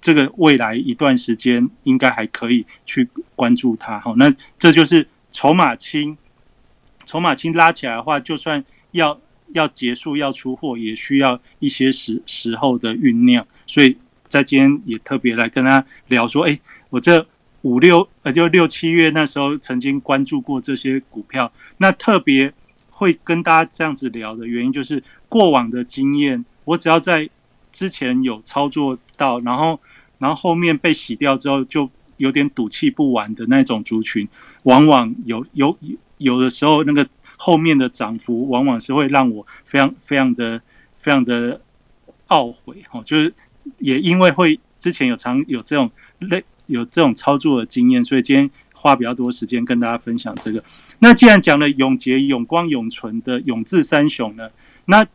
[0.00, 3.98] 这个未来一段时间应该还可以去关注它。
[3.98, 6.16] 好，那这就是筹码轻，
[7.04, 9.20] 筹码轻拉起来的话，就算要
[9.54, 13.44] 要结束要出货，也需要一些时时候的酝酿。
[13.66, 13.96] 所以
[14.28, 16.56] 在今天也特别来跟他聊说，哎。
[16.92, 17.26] 我这
[17.62, 22.52] 五六呃，就六七月那时候曾经关注过这些股票，那特别
[22.90, 27.30] 会跟大家这样子聊的原因，就是过往的经验，我只要在
[27.72, 29.80] 之前有操作到，然后
[30.18, 34.28] 然后后面被洗掉之后，就有点赌气不完的那种族群，
[34.64, 35.74] 往往有有
[36.18, 40.60] 有的时候那个后面的涨幅，往往是会让我非常非常的
[40.98, 41.58] 非常的
[42.28, 43.32] 懊悔哈，就是
[43.78, 46.44] 也因为会之前有常有这种类。
[46.66, 50.62] 有这种操作的经验，所以今天花比较多时间跟大家分享这个。
[51.00, 54.48] 那既然讲了永杰、永光、永存的永志三雄呢，
[54.86, 55.06] 那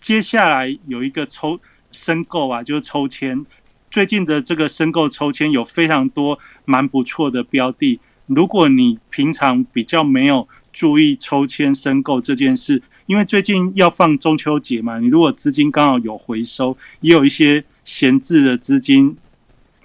[0.00, 1.60] 接下来有一个抽
[1.90, 3.44] 申购啊，就是抽签。
[3.90, 8.00] 最近的这个申购抽签有非常多蛮不错的标的。
[8.26, 19.16] 如果你平常比较没有注意抽签申购这件事，因为最近要放中秋节嘛，你如果资金刚好有回收，也有一些闲置的资金。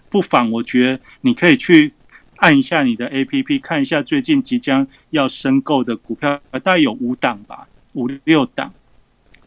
[0.10, 1.93] 不妨，我觉得你可以去
[2.38, 8.74] 按一下你的 A P P，看一下最近即将要申购的股票，大概有五档吧，五六档。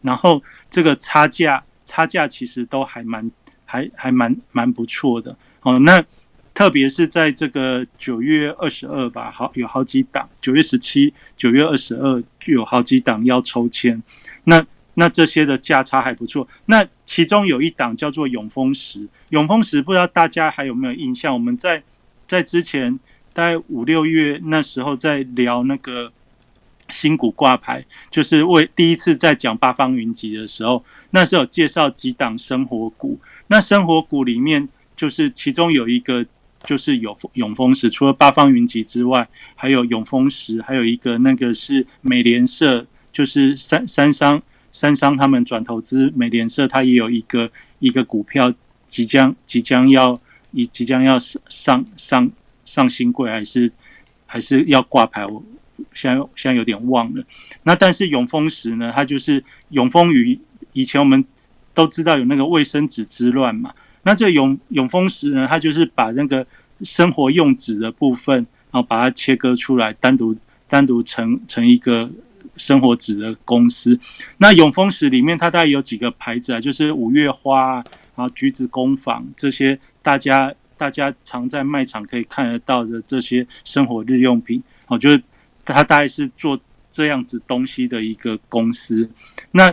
[0.01, 3.29] 然后这个差价，差价其实都还蛮，
[3.65, 5.35] 还还蛮蛮不错的。
[5.61, 6.03] 哦，那
[6.53, 14.01] 特别是在这个九月二十二吧，好有好几档，九月十七、九月二十二有好几档要抽签。
[14.43, 16.47] 那那这些的价差还不错。
[16.65, 21.33] 那其中有一档叫做永丰石，永丰石不知道大家还有没有印象？
[21.33, 21.81] 我们在
[22.27, 22.99] 在之前
[23.33, 26.11] 大概五六月那时候在聊那个
[26.89, 33.19] 新股挂牌，就是为第一次在讲八方云集的时候，那时候介绍几档生活股。
[33.47, 36.25] 那生活股里面，就是其中有一个
[36.63, 44.41] 就是有永丰石，除了八方云集之外，还有永丰石，还有一个那个是美联社，就是三三商。
[44.71, 48.53] 三商他们转投资美联社，它也有一个一个股票
[48.87, 50.17] 即将即将要
[50.51, 52.31] 以即将要上上上
[52.63, 53.71] 上新贵，还是
[54.25, 55.25] 还是要挂牌？
[55.25, 55.43] 我
[55.93, 57.23] 现在现在有点忘了。
[57.63, 58.91] 那但是永丰石呢？
[58.95, 60.39] 它就是永丰鱼。
[60.73, 61.25] 以前我们
[61.73, 63.73] 都知道有那个卫生纸之乱嘛。
[64.03, 65.45] 那这永永丰石呢？
[65.47, 66.47] 它就是把那个
[66.81, 68.35] 生活用纸的部分，
[68.71, 70.33] 然后把它切割出来，单独
[70.69, 72.09] 单独成成一个。
[72.61, 73.99] 生活纸的公司。
[74.37, 77.83] 那永丰石里面，它大概有几个牌子啊，就是五月花啊、
[78.15, 85.21] 然后橘子工坊这些，大家大家常在卖场可以看得到的这些生活日用品，哦，就是
[85.65, 86.59] 它大概是做
[86.89, 89.09] 这样子东西的一个公司。
[89.51, 89.71] 那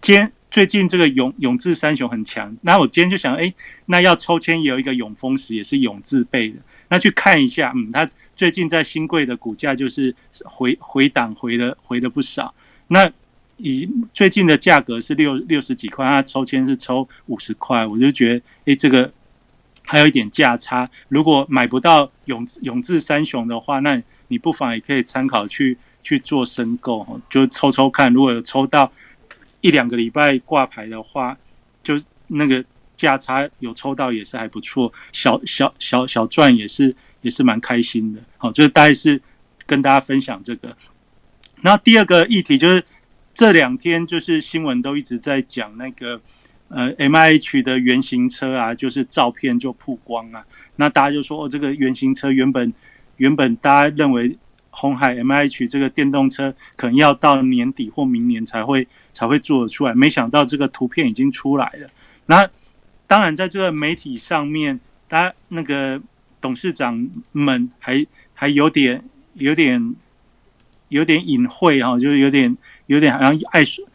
[0.00, 3.52] 今天最近这个永永志三雄很强，那我今天就想，哎，
[3.86, 6.56] 那要抽签也有一个永丰石，也是永字辈的。
[6.94, 10.14] 那去看一下，嗯，它最近在新贵的股价就是
[10.44, 12.54] 回回档回了回了不少。
[12.86, 13.10] 那
[13.56, 19.12] 以最近的价格是六六十几块，它抽签是抽五十块，我就觉得，哎，这个
[19.82, 20.88] 还有一点价差。
[21.08, 28.12] 如果买不到永永志三雄的话，那你不妨也可以参考去去做申购，就抽抽看。
[28.12, 28.92] 如果有抽到
[29.60, 31.36] 一两个礼拜挂牌的话，
[31.82, 32.64] 就那个。
[32.96, 38.20] 价差有抽到也是还不错，小小小小赚也是也是蛮开心的。
[38.36, 39.20] 好，这大概是
[39.66, 40.76] 跟大家分享这个。
[41.62, 42.84] 那第二个议题就是
[43.32, 46.20] 这两天就是新闻都一直在讲那个
[46.68, 50.44] 呃 M I H 的原型车啊，就是照片就曝光啊。
[50.76, 52.72] 那大家就说哦，这个原型车原本
[53.16, 54.36] 原本大家认为
[54.70, 61.88] 红海 M I H 这个电动车可能要到年底或明年才会才会做得出来，没想到这个图片已经出来了。
[62.26, 62.48] 那
[63.14, 66.02] 当然，在这个媒体上面，他那个
[66.40, 69.04] 董事长们还还有点、
[69.34, 69.94] 有点、
[70.88, 73.86] 有点隐晦哈，就是有点、有点好像爱说，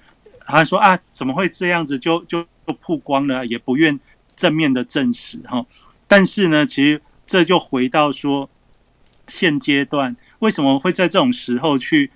[0.46, 4.00] 好像说啊，怎么会这样子就就就曝光了，也不愿
[4.38, 5.66] 正面的证实哈。
[6.08, 8.50] 但是呢，其实这就回到说，
[9.28, 12.10] 现阶段为什么会在这种时候去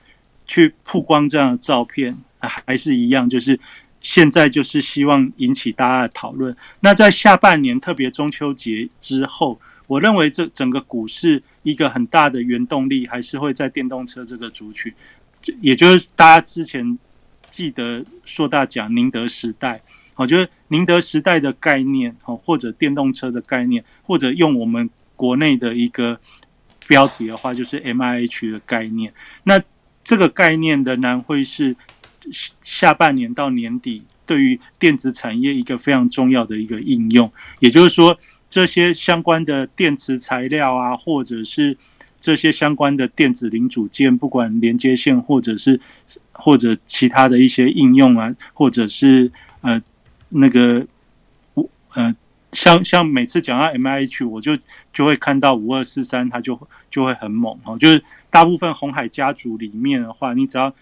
[0.47, 3.59] 去曝光这样的照片，还是一样，就是。
[4.03, 6.55] 现在就是希望引起大家的讨论。
[6.81, 14.93] 那在下半年，特别中秋节之后，我认为这整个股市一个很大的原动力还是会在电动车这个族群，
[15.61, 16.99] 也就是大家之前
[17.49, 19.81] 记得硕大讲宁德时代，
[20.15, 26.19] 我觉得宁德时代的概念，好，或者电动车的概念，或者用我们国内的一个
[26.89, 29.13] 标题的话，就是 M I H 的概念。
[29.45, 29.63] 那
[30.03, 31.73] 这个概念仍然会是。
[32.61, 38.17] 下半年到年底，对于电子产业一个非常重要的一个应用，也就是说，
[38.49, 41.77] 这些相关的电池材料啊，或者是
[42.21, 45.79] 这些相关的电子零组件，不管连接线或者是
[46.31, 49.81] 或者其他的一些应用啊，或者是呃
[50.29, 50.85] 那个
[51.55, 52.15] 五呃
[52.53, 54.57] 像像每次讲到 M I H，我就
[54.93, 56.59] 就会看到五二四三，它就
[56.89, 57.59] 就会很猛。
[57.65, 60.73] 哦，就是大部分红海家族里面的话，你只要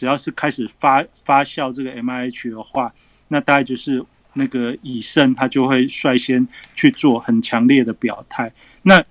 [0.00, 2.90] 只要是开始发发酵这个 M I H 的话，
[3.28, 8.50] 那大概就是那个以盛他就会率先去做很强烈的表态。
[8.80, 9.04] 那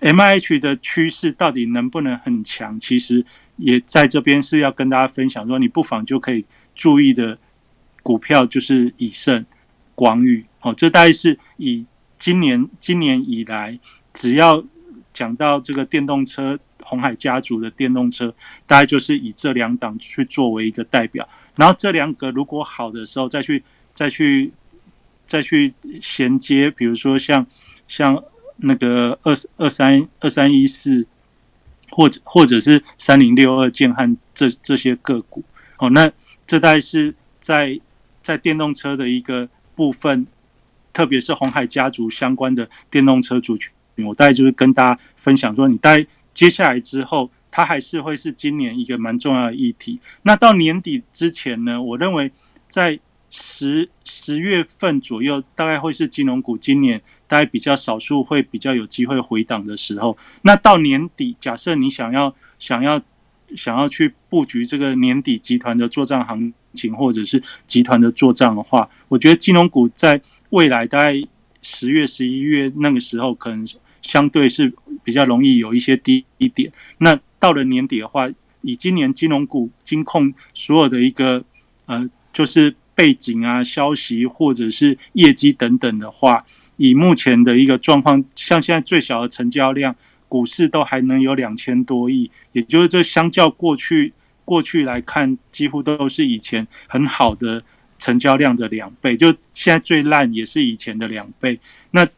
[0.00, 2.80] M I H 的趋势到底能不能很强？
[2.80, 3.24] 其实
[3.58, 6.44] 也在这边是要跟大家分享，说你不妨就可以
[6.74, 7.38] 注意的
[8.02, 9.46] 股票就是以盛、
[9.94, 10.44] 广宇。
[10.62, 11.86] 哦，这大概是以
[12.18, 13.78] 今年今年以来，
[14.12, 14.64] 只要
[15.12, 16.58] 讲到这个电动车。
[16.88, 18.34] 红海家族的电动车，
[18.66, 23.62] 大概就是以这两档去作为一个代表，然后这两个如果好的时候，再去
[23.92, 24.50] 再去
[25.26, 27.46] 再去衔接，比如说像
[27.86, 28.24] 像
[28.56, 31.06] 那个二二三二三一四，
[31.90, 35.44] 或者或者是三零六二建汉这这些个股，
[35.76, 36.10] 哦，那
[36.46, 37.78] 这大概是在
[38.22, 40.26] 在电动车的一个部分，
[40.94, 43.70] 特别是红海家族相关的电动车族群，
[44.06, 46.06] 我大概就是跟大家分享说，你大概。
[46.38, 49.98] 接下来之后，它还是会是今年一个蛮重要的议题。
[50.22, 52.30] 那到年底之前呢，我认为
[52.68, 52.96] 在
[53.28, 60.16] 十十月份左右，大概会是金融股今年大概比较少数会比较有机会回档的时候。
[60.42, 63.02] 那到年底，假设你想要想要
[63.56, 71.20] 想要去布局这个年底集团的做账行情，或者是集团的做账的话，我觉得金融股在未来大概
[71.62, 73.66] 十月、十一月那个时候可能。
[74.08, 74.72] 相对是
[75.04, 76.72] 比较容易有一些低一点。
[76.96, 78.26] 那到了年底的话，
[78.62, 81.44] 以今年金融股、金控所有的一个
[81.84, 86.44] 呃，就是背景啊、消息或者是业绩等等的话，
[86.78, 89.94] 以目前的一个状况，像现在最小的成交量，
[90.26, 94.14] 股市都还能有两千多亿，也就是这相较过去
[94.46, 97.62] 过去来看，几乎都是以前很好的
[97.98, 99.18] 成交量的两倍。
[99.18, 101.60] 就现在最烂也是以前的两倍。
[101.90, 102.08] 那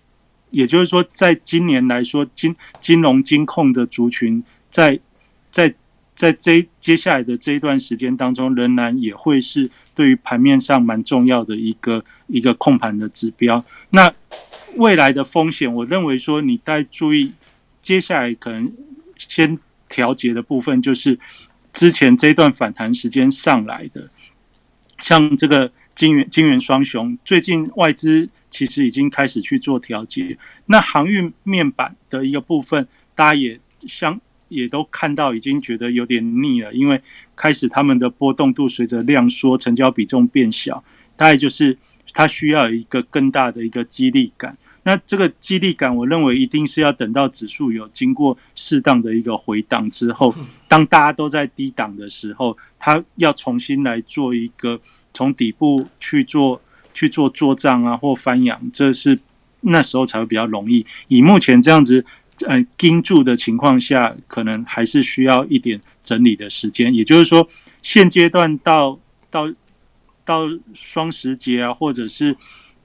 [0.50, 4.98] 也就是说，在今年来说，金金融金控的族群，在
[5.50, 5.72] 在
[6.14, 13.64] 在这接下来的这一段时间当中，仍然也会是对于盘面上蛮重要的一个一个控盘的指标。
[13.90, 14.12] 那
[14.76, 17.32] 未来的风险，我认为说，你该注意
[17.80, 18.72] 接下来可能
[19.16, 21.18] 先调节的部分，就是
[21.72, 24.08] 之前这一段反弹时间上来的，
[25.00, 30.38] 像这个金元金元双雄，最近外资其实已经开始去做调节。
[30.64, 36.98] 那航运面板的一个部分，大家也相也都看到，已经觉得有点腻了，因为
[37.36, 40.82] 开始他们的波动度随着量缩，成交比重变小，
[41.16, 41.76] 大概就是
[42.14, 44.56] 它需要一个更大的一个激励感。
[44.82, 50.34] 那这个激励感，我认为一定是要等到指数有经过适当的一个回档之后，
[50.66, 54.80] 当大家都在低档的时候，它要重新来做一个
[55.12, 56.60] 从底部去做
[56.94, 59.18] 去做做账啊或翻扬，这是
[59.60, 60.84] 那时候才会比较容易。
[61.08, 62.04] 以目前这样子
[62.46, 66.94] 呃盯住的情况下，可能还是需要一点整理的时间。
[66.94, 67.48] 也就是说，
[67.82, 68.98] 现阶段到
[69.30, 69.52] 到
[70.24, 72.36] 到双十节啊，或者是。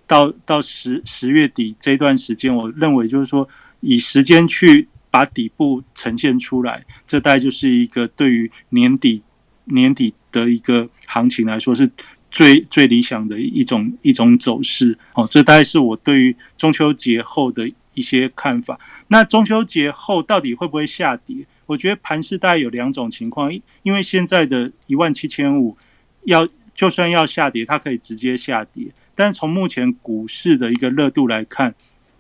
[0.07, 3.49] 到到十十月底这段时间，我认为就是说，
[3.79, 9.23] 以时间去把底部呈现出来，这大概就是一个对于年底
[9.63, 11.89] 年底的一个行情来说，是
[12.35, 14.99] 最最理想的一种一种走势。
[15.13, 18.77] 哦，这大概是我对于中秋节后的一些看法。
[19.07, 21.47] 那中秋节后到底会不会下跌？
[21.65, 23.51] 我觉得盘市大概有两种情况，
[23.83, 25.77] 因为现在的一万七千五
[26.25, 28.91] 要就算要下跌，它可以直接下跌。
[29.15, 31.73] 但是从目前股市的一个热度来看，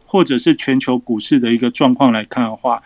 [0.05, 2.81] 或者是全球股市的一个状况来看的话，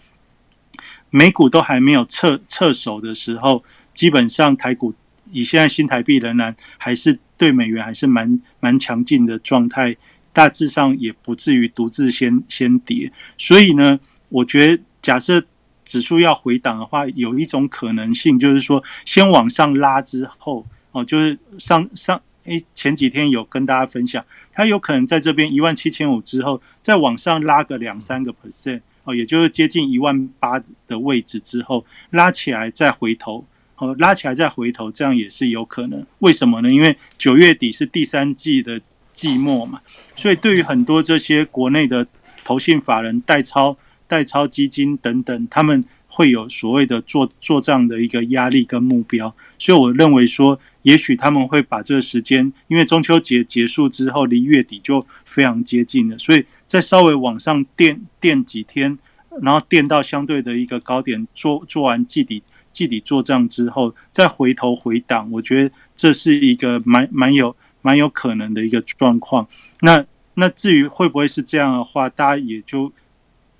[1.11, 3.63] 美股都还没有撤撤手的时候，
[3.93, 4.95] 基本上台股
[5.31, 9.95] 以现在新台币仍然还是对美元还是蛮蛮强劲的状态，
[10.33, 13.11] 大致上也不至于独自先先跌。
[13.37, 13.99] 所以呢，
[14.29, 15.43] 我觉得假设
[15.85, 22.21] 指数要回档的话，有一种可能性就是说，先往上拉之后，哦，就是上上。
[22.45, 33.45] 诶，前几天有跟大家分享，它有可能在这边一万七千五之后，再往上拉个两三个 percent 哦，也就是接近一万八的位置之后，拉起来再回头，
[33.79, 36.05] 哦，拉起来再回头，这样也是有可能。
[36.19, 36.69] 为什么呢？
[36.69, 38.79] 因为九月底是第三季的
[39.11, 39.81] 季末嘛，
[40.15, 42.05] 所以对于很多这些国内的
[42.43, 43.75] 投信法人、代操、
[44.07, 50.59] 代操基金等等，他们会有所谓的做做账的一个压力跟目标，所以我认为说。
[50.83, 58.97] 也许他们会把这个时间，因为中秋节结束之后，离月底就非常接近了，所以再稍微往上垫垫几天，
[59.41, 62.41] 然后垫到相对的一个高点，做做完季底
[62.79, 69.47] 季底做账之后，再回头回档，我觉得这是一个蛮蛮有蛮有可能的一个状况。
[69.81, 70.05] 那
[70.35, 72.91] 那至于会不会是这样的话，大家也就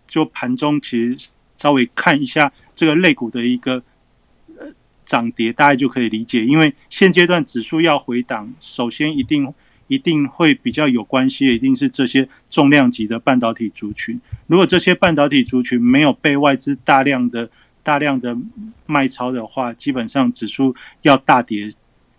[0.07, 3.83] 就盘中其实稍微看一下这个类股的一个。
[5.09, 9.51] 涨跌大概就可以理解，因为现阶段指数要回档，首先一定
[9.87, 14.21] 一定会比较有关系，一定是这些重量级的半导体族群。
[14.45, 17.49] 如果这些半导体族群没有被外资大量的
[17.83, 18.37] 大量的
[18.85, 21.69] 卖超的话，基本上指数要大跌，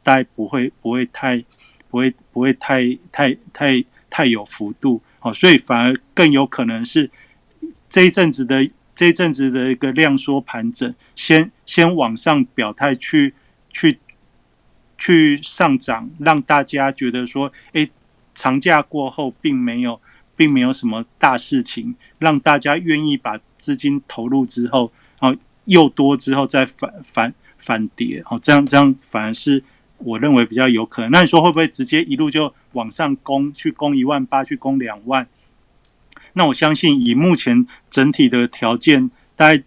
[0.03, 1.45] 大概不会不会太
[1.89, 5.01] 不会不会太太太太有幅度。
[5.19, 7.11] 好，所以反而更有可能是
[7.89, 8.71] 这一阵子的。
[8.93, 13.33] 这一阵子的一个量缩盘整，先先往上表态，去
[13.71, 13.99] 去
[14.99, 17.89] 去上涨，让大家觉得说，哎，
[18.35, 19.99] 长假过后并没有，
[20.37, 29.63] 并没有什么大事情，让大家愿意把资金投入之后，然后又多之后再反反反跌，哦，这样这样反而是
[29.99, 31.11] 我认为比较有可能。
[31.11, 35.27] 那你说会不会直接一路就往上攻，去攻一万八，去攻两万？
[36.33, 39.63] 那我相信，以目前整体的条件，大概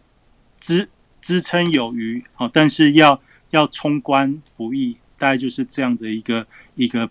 [0.60, 0.90] 支
[1.22, 3.22] 支撑有余，好，但是要
[3.52, 7.10] 要冲关不易，大概就是这样的一个一个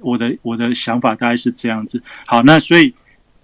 [0.00, 2.02] 我的我的想法，大概是这样子。
[2.26, 2.92] 好，那所以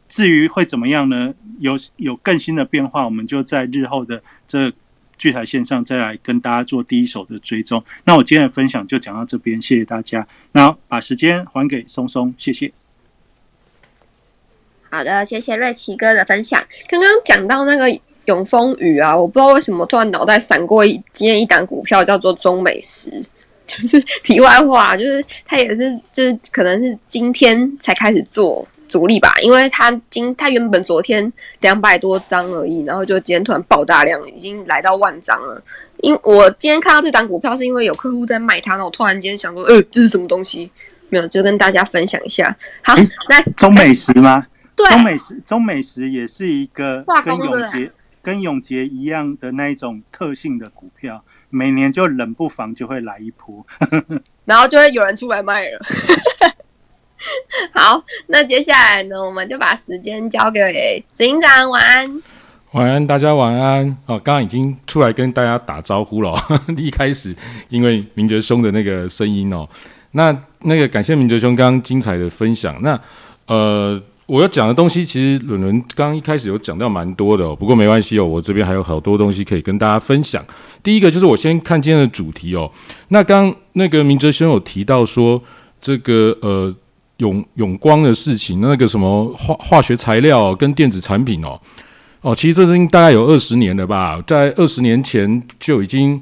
[0.09, 1.35] 至于会怎么样呢？
[1.59, 4.71] 有有更新的变化，我们就在日后的这
[5.17, 7.83] 聚台线上再来跟大家做第一手的追踪。
[8.05, 10.27] 那我今天的分享就讲到这边，谢谢大家。
[10.53, 12.71] 那把时间还给松松，谢谢。
[14.91, 16.63] 好的，谢谢瑞奇哥的分享。
[16.89, 23.11] 刚刚讲到那个永丰雨啊，我不知道为什么突然脑袋闪过一今天一档股票叫做中美食，
[23.67, 35.63] 就是题外话，就是它也是就是可能是今天才开始做主力吧，因为他今他原本昨天两百多张而已，然后就今天突然爆大量，已经来到万张了。
[35.99, 40.71] 因我今天看到这档股票是因为有客户在卖它，那我突然间想说，呃，这是什么东西？
[41.09, 42.55] 没有，就跟大家分享一下。
[42.83, 42.95] 好，
[43.29, 44.47] 来中美食吗？
[44.77, 53.65] 对中美食，中美食也是一个跟永杰、跟永杰一样的那一种特性的股票，每年就冷不防就会来一波，
[54.45, 55.79] 然后就会有人出来卖了。
[57.73, 62.23] 好，那接下来呢，我们就把时间交给警长，晚安。
[62.73, 63.87] 晚安，大家晚安。
[64.05, 66.35] 哦，刚刚已经出来跟大家打招呼了。
[66.77, 67.35] 一开始
[67.71, 69.67] 因为明哲兄的那个声音哦，
[70.11, 72.77] 那那个感谢明哲兄刚刚精彩的分享。
[72.83, 73.01] 那
[73.47, 80.45] 呃，我要讲的东西其实伦伦刚刚一开始有讲到蛮多的哦，不过没关系哦，我这边还有好多东西可以跟大家分享。
[80.83, 82.71] 第一个就是我先看今天的主题哦。
[83.09, 85.43] 那刚那个明哲兄有提到说
[85.81, 86.75] 这个呃。
[87.19, 91.59] 永永光的事情，那个什么化化学材料跟电子产品哦，
[92.21, 96.21] 哦，其实这是大概有二十年了吧，在二十年前就已经，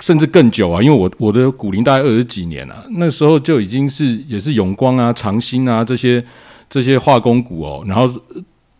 [0.00, 6.24] 甚至更久啊，因为我我的股龄大概二十几年了，那时候就已经是也是永光啊、长兴啊这些
[6.70, 8.10] 这些化工股哦，然后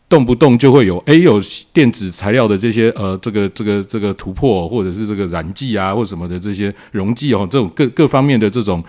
[0.08, 1.38] 动不动就会有诶有
[1.74, 8.82] 电子材料的这些呃这个这个这个突破，或者是这个染剂啊或什么的这些溶剂哦，这种各各方面的这种。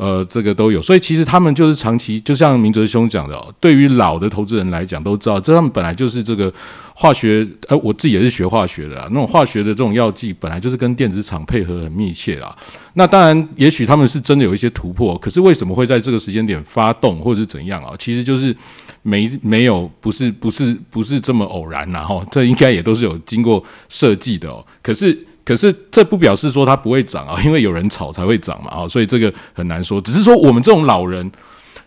[0.00, 6.50] 呃，这个都有，所以其实他们就是长期，就像明哲兄讲的，对于老的投资人来讲，都知道，这他们本来就是这个
[6.94, 12.56] 化学，呃，我自己也是学化学的啊，那种化学的这种药剂，本来就是跟电子厂配合很密切啊。
[12.94, 17.92] 那当然，也许他们是真的有一些突破，可是为什么会在这个时间点发动，或者是怎样啊？
[17.98, 18.56] 其实就是
[19.02, 24.64] 没没有，不是不是不是这么偶然然后这应该也都是有经过设计的哦。
[24.82, 25.26] 可是。
[25.44, 30.00] 可是这不表示说它不会涨啊， 因为有人炒才会涨嘛啊，所以这个很难说。
[30.00, 31.30] 只是说我们这种老人，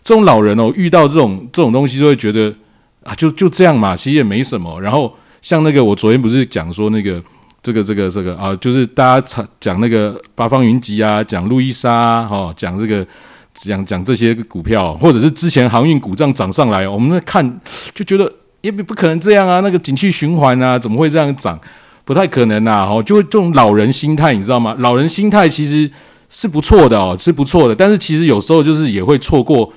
[0.02, 2.54] 这种老人哦，遇到这种这种东西就会觉得
[3.02, 4.80] 啊，就就这样嘛，其实也没什么。
[4.80, 7.22] 然后像那个我昨天不是讲说那个
[7.62, 13.06] 这个这个这个啊，就是大家讲讲那个八方云集啊，讲路易莎哈，讲这个
[13.54, 17.60] 讲讲这些股票，或者是之前航运股这样涨上来，我们在看
[17.94, 18.30] 就觉得
[18.60, 21.58] 也不不可能这样啊，那个景气循环啊，怎么会这样涨？
[22.04, 24.74] 不太可能呐，哦，就会这种老人心态，你知道吗？
[24.78, 25.90] 老人心态其实
[26.28, 27.74] 是不错的哦，是不错的。
[27.74, 29.72] 但是其实有时候就是也会错过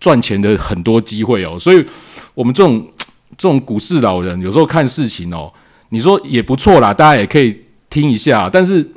[0.00, 1.58] 赚钱的很多机会哦。
[1.58, 1.84] 所以，
[2.34, 2.86] 我们这种
[3.36, 5.52] 这种股市老人有时候看事情哦，
[5.90, 7.54] 你说也不错啦，大家也可以
[7.90, 8.48] 听一下。
[8.50, 8.88] 但是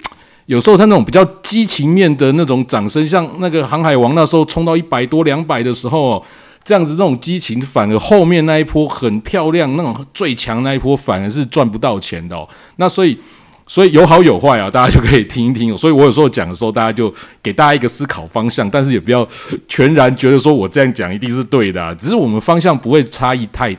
[0.45, 6.23] 有时候他那种比较激情面的那种掌声，像那个航海王那时候冲到一百多两百的时候。
[6.63, 12.35] 这样子那种激情，反而后面那一波很漂亮，那种最强那一波反而是赚不到钱的。
[12.35, 12.47] 哦。
[12.75, 13.17] 那所以，
[13.65, 15.75] 所以有好有坏啊，大家就可以听一听。
[15.77, 19.27] 所以我有时候讲的时候，大家就给大家一个思考方向，但是也不要
[19.67, 21.95] 全然觉得说我这样讲一定是对的。
[21.95, 23.75] 只是我们方向不会差异太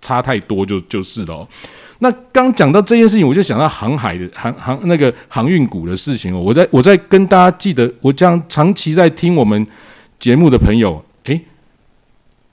[0.00, 1.46] 差太多，就就是了。
[1.98, 6.40] 那刚讲到这件事情，我就想到航海的航航那个航运股的事情哦。
[6.40, 9.66] 我在我在跟大家记得，我将长期在听我们
[10.18, 11.04] 节目的朋友。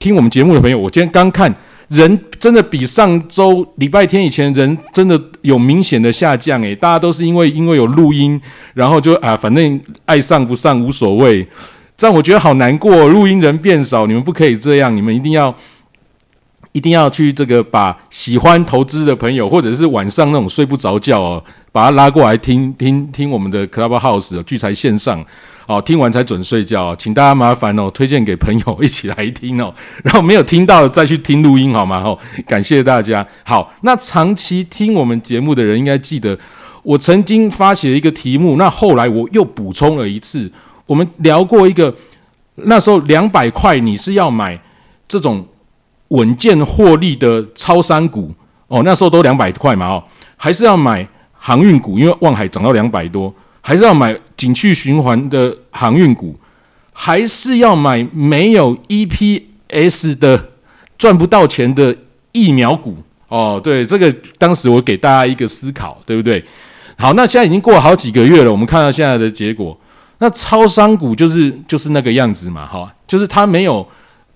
[0.00, 1.54] 听我们节目的朋友，我今天刚看
[1.88, 8.40] 人真的比上周礼拜天以前人真的有明显的下降诶，大家都是因为因为有录音，
[8.72, 11.46] 然后就啊反正爱上不上无所谓，
[11.98, 15.54] 这样我觉得好难过，录音人变少，你们不可以这样，你们一定要
[16.72, 25.24] 一定要去这个把喜欢投资的朋友，或者是晚上那种睡不着觉哦，把他拉过来听听听我们的 Clubhouse 聚财线上。
[25.66, 29.72] 哦，听完才准睡觉，请大家麻烦哦，推荐给朋友一起来听哦。
[30.02, 32.02] 然后没有听到再去听录音好吗？
[32.04, 33.24] 哦，感谢大家。
[33.44, 36.36] 好，那长期听我们节目的人应该记得，
[36.82, 40.50] 我曾经发起了一个题目，那后来我又补充了一次。
[40.86, 41.94] 我们聊过一个，
[42.56, 44.60] 那时候两百块你是要买
[45.06, 45.46] 这种
[46.10, 48.32] 稳健获利的超山股
[48.68, 50.04] 哦，那时候都两百块嘛哦，
[50.36, 53.34] 还是要买航运股，因为望海涨到两百多。
[53.62, 56.34] 还是要买景气循环的航运股，
[56.94, 60.52] 还是要买没有 EPS 的
[60.96, 61.94] 赚不到钱的
[62.32, 62.96] 疫苗股？
[63.28, 66.42] 哦，对，这个当时我给大家一个思考，对不对？
[66.96, 69.78] 好，那现在已经过了好几个月了，我们看到现在的结果，
[70.20, 73.86] 那超商股就是就是那个样子嘛，哈，就是它没有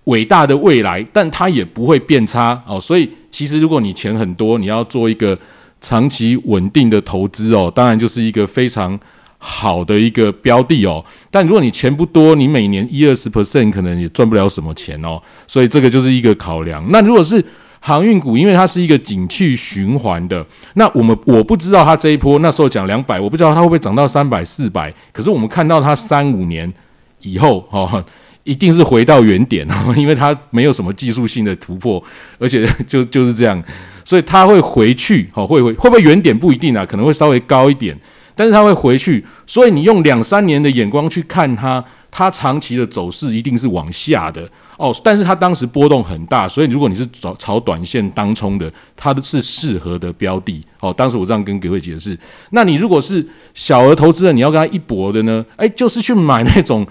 [0.04, 2.80] 伟大的未来，但它也不会变差哦。
[2.80, 5.38] 所以其实如果你钱很多，你要做一个
[5.80, 8.98] 长期稳定的投资哦，当然就是一个非常。
[9.46, 16.82] 好的一个标的哦，但如果你钱不多，你每年一二十 percent 可能也赚不了什么钱哦，所以这个就是一个考量。
[16.90, 17.44] 那如果是
[17.78, 20.42] 航运股，因为它是一个景气循环的，
[20.76, 26.72] 那我们我不知道它这一波那时候讲两百，我不知道它会不会涨到三百四百，可是我们看到它三五年
[27.20, 28.02] 以后哦，
[28.44, 32.02] 一定是回到原点哦， 因为它没有什么技术性的突破，
[32.38, 33.62] 而且 就就是这样，
[34.04, 37.98] 所以它会回去哦，会会会不会原点不一定啊，可能会稍微高一点。
[38.36, 44.42] 但是它会回去，所以你用两三年的眼光去看它，它长期的走势一定是往下的
[44.76, 44.92] 哦。
[45.04, 50.92] 但是它当时波动很大，所以如果你是炒炒短线当冲的，它是适合的标的哦。
[50.92, 52.18] 当时我这样跟各位解释。
[52.50, 53.24] 那你如果是
[53.54, 55.46] 小额投资人，你要跟他一搏的呢？
[55.54, 56.84] 哎，就是去买那种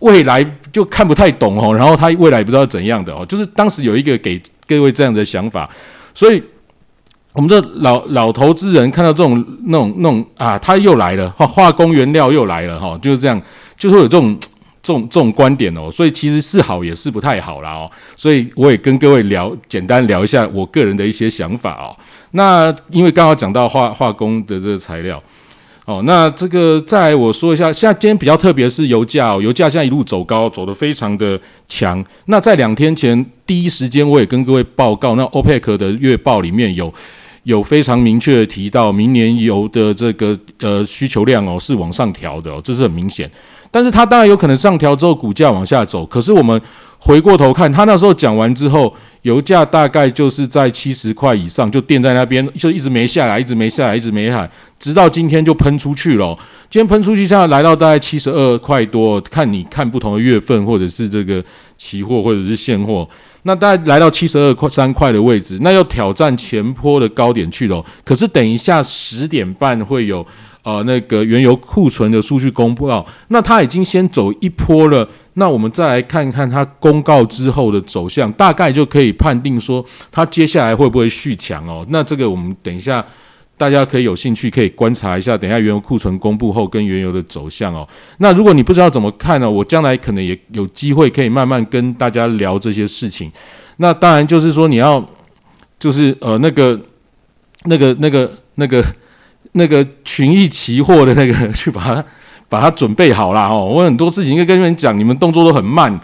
[0.00, 3.24] 未来就看不太懂哦，然后他未来不知道怎样的哦。
[3.26, 5.68] 就是当时有一个给各位这样的想法，
[6.14, 6.42] 所以。
[7.34, 13.38] 我们这老老投资人看到这种那种那种啊，他又来了，化化工原料又来了哈，就是这样，
[13.76, 14.34] 就会有这种
[14.82, 15.90] 这种这种观点哦。
[15.90, 17.90] 所以其实是好也是不太好啦哦。
[18.16, 21.94] 所以我也跟各位聊，简单聊一下我个人的一些想法哦。
[22.30, 25.22] 那因为刚好讲到化化工的这个材料。
[25.86, 32.04] 哦，那这个再我说一下，现在今天比较特别是油价哦，油价现在一路走高，走得非常的强。
[32.24, 36.92] 那在两天前第一时间，我也跟各位报告，那 OPEC 的月报里面有
[37.44, 43.30] 有非常明确的提到，明年油的这个呃需求量哦是往上调的哦，这是很明显。
[43.70, 46.60] 但是它当然有可能上调之后股价往下走，可是我们。
[47.06, 48.92] 回过头看，他那时候讲完之后，
[49.22, 54.50] 油价大概就是在七十块以上，就垫在那边，就一直没下来，一直没下来，一直没下来，
[54.80, 56.36] 直到今天就喷出去了。
[56.68, 61.40] 今天喷出去，现在来到大概七十二块多，看你看不同的月份，或者是这个
[61.76, 63.08] 期货，或者是现货，
[63.44, 67.80] 那大概来到七十二块三块的位置，那要挑战前坡的高点去了。
[68.04, 70.26] 可是等一下十点半会有。
[70.66, 81.86] 呃，那个原油库存的数据公布到，那它已经先走一波了，那我们再来看看它公告之后的走向，大概就可以判定说它接下来会不会续强哦。
[81.90, 83.06] 那这个我们等一下
[83.56, 87.86] 大家可以有兴趣可以观察一下，等一下原油库存公布后跟原油的走向哦。
[88.18, 93.30] 那如果你不知道怎么看呢，我将来可能也有机会可以慢慢跟大家聊这些事情。
[93.76, 95.08] 那当然就是说你要
[95.78, 96.80] 就是呃那个
[97.66, 98.28] 那个那个。
[98.58, 98.82] 那个
[99.56, 102.04] 那个群益期货的那个 去把它
[102.48, 106.00] 把它准备好啦哦，我很多事情应该跟你们讲，你们动作都很慢。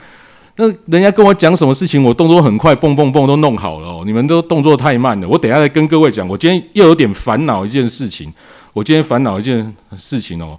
[0.57, 4.03] 那人家跟我讲什么事情，我动作很快，蹦蹦蹦都弄好了哦。
[4.05, 6.29] 你们都动作太慢了，我等下再跟各位讲。
[6.29, 8.33] 我今天又有点烦恼一件事情，
[8.73, 10.59] 我今天烦恼一件事情哦，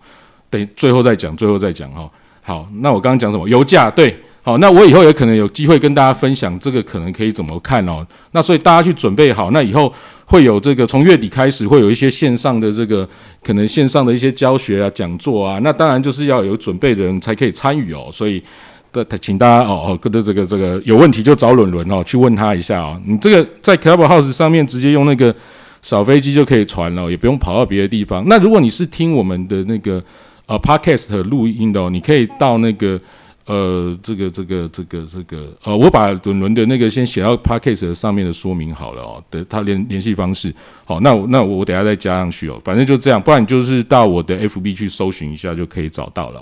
[0.49, 2.09] 等最后再讲，最后再讲哈。
[2.41, 3.47] 好，那我刚刚讲什么？
[3.47, 4.17] 油价对。
[4.45, 8.05] 好，那我以后也可能有机会跟大家分享这个可能可以怎么看哦。
[8.31, 9.91] 那所以大家去准备好，那以后
[10.25, 13.07] 会有这个从月底开始会有一些线上的这个
[13.41, 15.59] 可能线上的一些教学啊、讲座啊。
[15.63, 18.09] 那当然就是要有准备的人才可以参与哦。
[18.11, 18.43] 所以
[18.91, 22.99] 的，请大家哦哦，跟着这个这个有问题就找伦伦哦，去问他一下哦。
[23.05, 25.33] 你这个在 Clubhouse 上面直接用那个
[25.81, 28.21] 小飞机就可以传了，也不用跑到别的地方。
[28.27, 30.03] 那如果你是听我们的那个
[30.47, 32.99] 呃 Podcast 录音的，哦你可以到那个。
[33.45, 40.53] 呃，这个这个这个这个，呃，我把伦伦的那个先写到 p a c k a g e 上面的说明好了哦，的他联联系方式，
[40.85, 46.41] 好，那那我等下再加上去哦，反正就这样，不然你就是到我的 FB 去搜寻一下就可以找到了。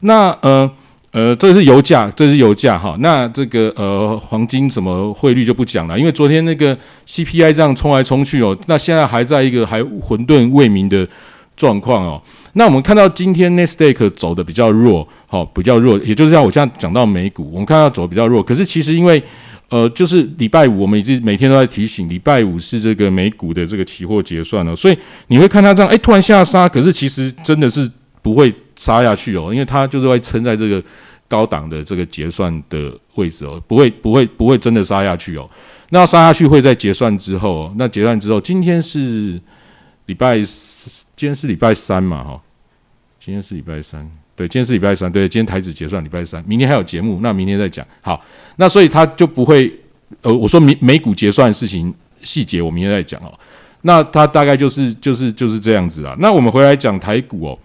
[0.00, 0.70] 那呃
[1.10, 6.76] 呃，这是油价，这是油价哈，那这个呃黄金什么汇率就不讲了，因为昨天那个
[7.08, 11.08] CPI 这样冲来冲去哦，那现在还在一个还混沌未明的。
[11.56, 12.22] 状况哦，
[12.58, 18.42] 那我们看到今天 n e s t a q 走的比较弱，好，比较弱，也就是像我现在讲到美股，我们看到走的比较弱。
[18.42, 19.22] 可是其实因为，
[19.68, 24.96] 呃，就是礼拜五，我们一直每天都在提醒，礼拜五是这个美股的这个期货结算了，所以
[25.26, 27.90] 你会看它这样，哎，突然下杀，可是其实真的是
[28.22, 30.82] 不会杀下去哦，因为它就是会撑在这个
[31.28, 35.46] 高档的这个结算的位置哦，不会不会不会真的杀下去哦。
[35.90, 39.38] 那杀下去会在结算之后，哦那结算之后，今天是。
[40.06, 42.40] 礼拜今天是礼拜三嘛，哈，
[43.26, 47.84] 今天是礼拜三，对，今天是礼拜三，对，今天台子结算礼拜三，明天还有节目，那明天再讲。
[48.00, 48.24] 好，
[48.54, 49.68] 那所以他就不会，
[50.22, 53.34] 呃，我说美美股结算事情细节，我明天再讲哦。
[53.82, 56.14] 那他大概就是就是就是这样子啊。
[56.20, 57.58] 那我们回来讲台股哦，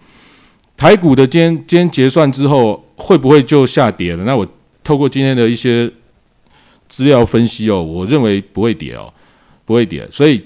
[0.76, 4.24] 台股的今天今天结算之后会不会就下跌了？
[4.24, 4.44] 那我
[4.82, 5.88] 透过今天的一些
[6.88, 9.14] 资料分析哦，我认为不会跌哦，
[9.64, 10.44] 不会跌，所以。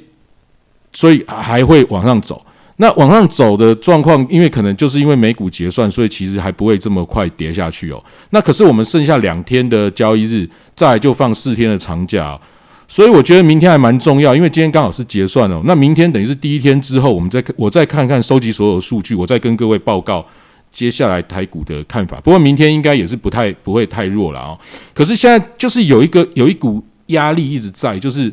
[0.93, 2.43] 所以还会往上走，
[2.79, 8.03] 那往上走的状况，因为可能就是因为美股结算，所以其实还不会这么快跌下去哦。
[8.31, 12.39] 那可是我们剩下两天的交易日，再就放四天的长假，
[12.87, 15.63] 所以我觉得明天还蛮重要，因为今天刚好是结算哦。
[15.65, 20.23] 那明天等于是第一天之后，我们再我再看看收集所有数据，我再跟各位报告
[20.71, 22.21] 接下来台股的看法。
[22.21, 24.59] 不过明天应该也是不太不会太弱了啊。
[24.93, 28.31] 可是现在就是有一个有一股压力一直在，就是。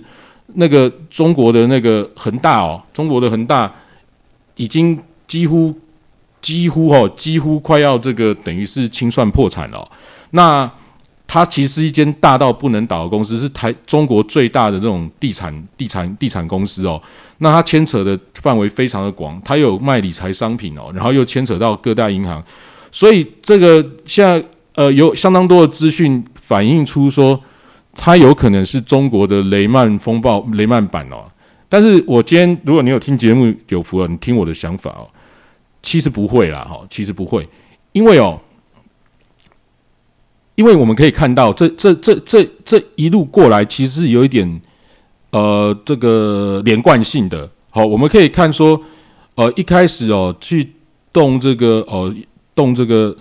[0.56, 3.72] 那个中国的那个恒大哦，中国的恒大
[4.56, 5.74] 已经几乎
[6.42, 9.90] 几乎哦，几乎快要这个等于是清算破产了。
[10.32, 10.70] 那
[11.28, 17.02] 它其实一间大到不能倒的公司，是台中国最大的这种地产地产地产公司哦。
[17.40, 22.44] 那它牵扯的范围非常的广，它有卖理财商品哦，然后又牵扯到各大银行，
[22.92, 24.44] 所以这个现在
[24.76, 27.42] 呃有相当多的资讯反映出说。
[27.96, 31.30] 它有可能是中国的雷曼风暴雷曼版哦，
[31.74, 35.10] 但是我今天如果你有听节目有福了，你听我的想法哦，
[35.82, 37.50] 其实不会啦哈，其实不会，
[37.94, 38.40] 因为哦，
[40.54, 44.62] 因为我们可以看到这这这这这一路过来，其实是有一点
[45.32, 47.50] 呃这个连贯性的。
[47.72, 48.80] 好，我们可以看说，
[49.34, 50.74] 呃，一开始哦，去
[51.12, 52.14] 动这个哦，
[52.54, 53.18] 动这个，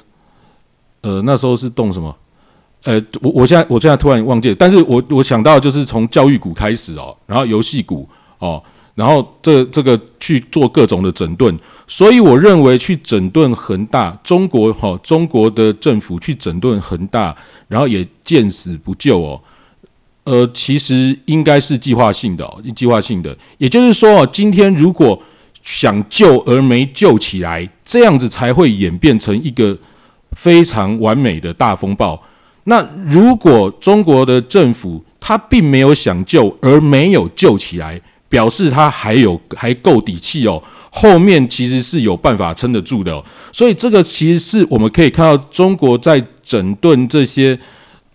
[1.01, 2.15] 呃，那时候是动什么？
[2.83, 8.07] 呃，我我现在我现在突然忘记了，但是我我想到就是从教育股开始哦，然后游戏股
[8.43, 8.63] 哦。
[8.95, 17.35] 然后这这个去做各种的整顿，所以我认为去整顿恒大，中国哈中国的政府去整顿恒大，
[17.69, 19.41] 然后也见死不救哦，
[20.25, 25.19] 呃，其实应该是计划性的哦，计划性的，也就是说哦，今天如果
[25.63, 29.79] 想救而没救起来，这样子才会演变成一个
[30.33, 32.23] 非常完美的大风暴。
[32.65, 37.99] 那如果中国的政府他并没有想救而没有救起来。
[38.33, 43.23] 表示他还有还够底气哦，后面其实是有办法撑得住的，
[43.53, 47.59] 所以这个其实是我们可以看到中国在整顿这些，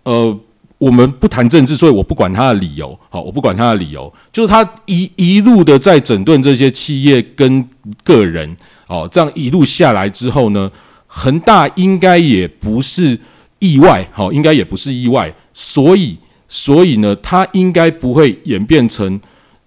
[0.02, 0.36] 呃，
[0.78, 7.64] 我们不谈政治，所以我不管他的理由，好，我不管他的理由，就是他一一路的在整顿这些企业跟
[8.02, 8.56] 个人，
[8.88, 10.68] 哦，这样一路下来之后呢，
[11.06, 13.16] 恒大应该也不是
[13.60, 19.20] 意外，好，应该也不是意外，所以所以呢，他应该不会演变成。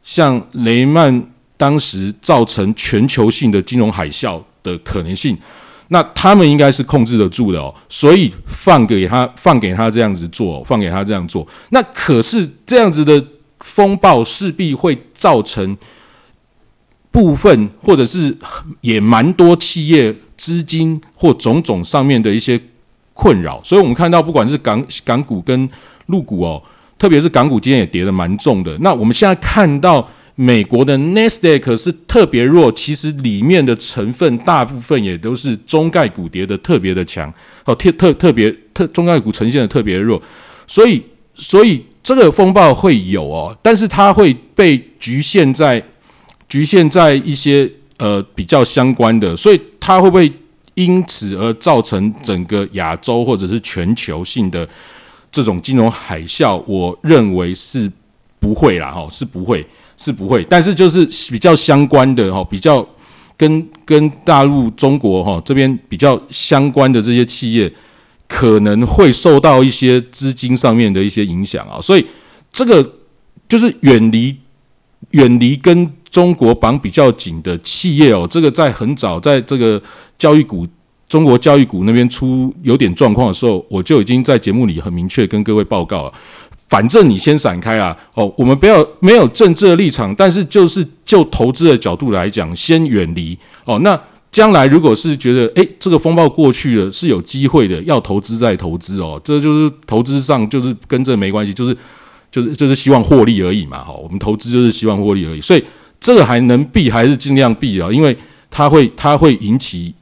[0.04, 1.24] 像雷曼
[1.58, 5.38] 当时造成全球性的金融海啸的可能性，
[5.90, 11.48] 那他们应该是控制得住的哦，所以放给他，放给他这样子做，放给他这样做。
[11.70, 13.24] 那可是这样子的
[13.60, 15.78] 风暴势必会造成
[17.12, 18.36] 部分或者是
[18.82, 22.60] 也蛮多企业资金或种种上面的一些
[23.14, 25.70] 困扰，所以我们看到不管是港港股跟
[26.08, 26.64] 陆股哦。
[27.02, 28.78] 特别是港股今天也跌得蛮重的。
[28.82, 37.34] 那我们现在看到美国的 Nasdaq 是特别弱，其实里面的成分大部分也都是中概股跌的特别的强
[37.66, 40.22] 哦，特特特别特中概股呈现的特别弱，
[40.68, 45.84] 所以所以这个风暴会有哦，但是它会被局限在
[46.48, 50.32] 局限在一些呃比较相关的，所以它会不会
[50.76, 54.70] 因此而造成整个亚洲或者是全球性的？
[55.32, 57.90] 这种金融海啸，我认为是
[58.38, 59.66] 不会啦，哈，是不会，
[59.96, 60.44] 是不会。
[60.44, 62.86] 但是就是比较相关的哈，比较
[63.38, 67.72] 跟跟大陆、中国哈这边比较相关的这些企业，
[68.28, 71.80] 可能会受到一些资金上面的一些影响啊。
[71.80, 72.06] 所以
[72.52, 72.98] 这个
[73.48, 74.36] 就是远离
[75.12, 79.82] 远离跟中国绑比较紧的企业哦，这个在很早在这个
[80.18, 80.68] 教育股。
[81.12, 86.14] 中国教育股那边出有点状况的时候，我就已经在节目里很明确跟各位报告了。
[86.70, 87.94] 反正你先闪开啊！
[88.14, 93.78] 哦，我们不要没有政治的立场，但是就是就投资的角度来讲，先远离哦。
[93.80, 94.00] 那
[94.32, 99.20] 将来如果是觉得诶这个风暴过去了是有机会的，要投资再投资哦。
[99.22, 101.76] 这就是投资上就是跟这没关系，就是
[102.32, 103.84] 就是就是希望获利而已嘛。
[103.84, 105.62] 哈，我们投资就是希望获利而已，所以
[106.00, 108.16] 这个还能避还是尽量避啊，因为
[108.50, 109.94] 它会它会引起。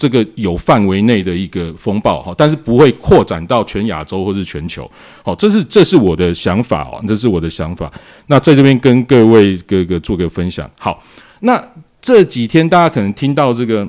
[0.00, 4.90] 这个有范围内的一个风暴哈，但是不会扩展到全亚洲或是全球。
[5.22, 7.92] 好，这是这是我的想法哦，这是我的想法。
[8.28, 10.68] 那在这边跟各位哥哥做个分享。
[10.78, 11.02] 好，
[11.40, 11.62] 那
[12.00, 13.86] 这几天大家可能听到这个，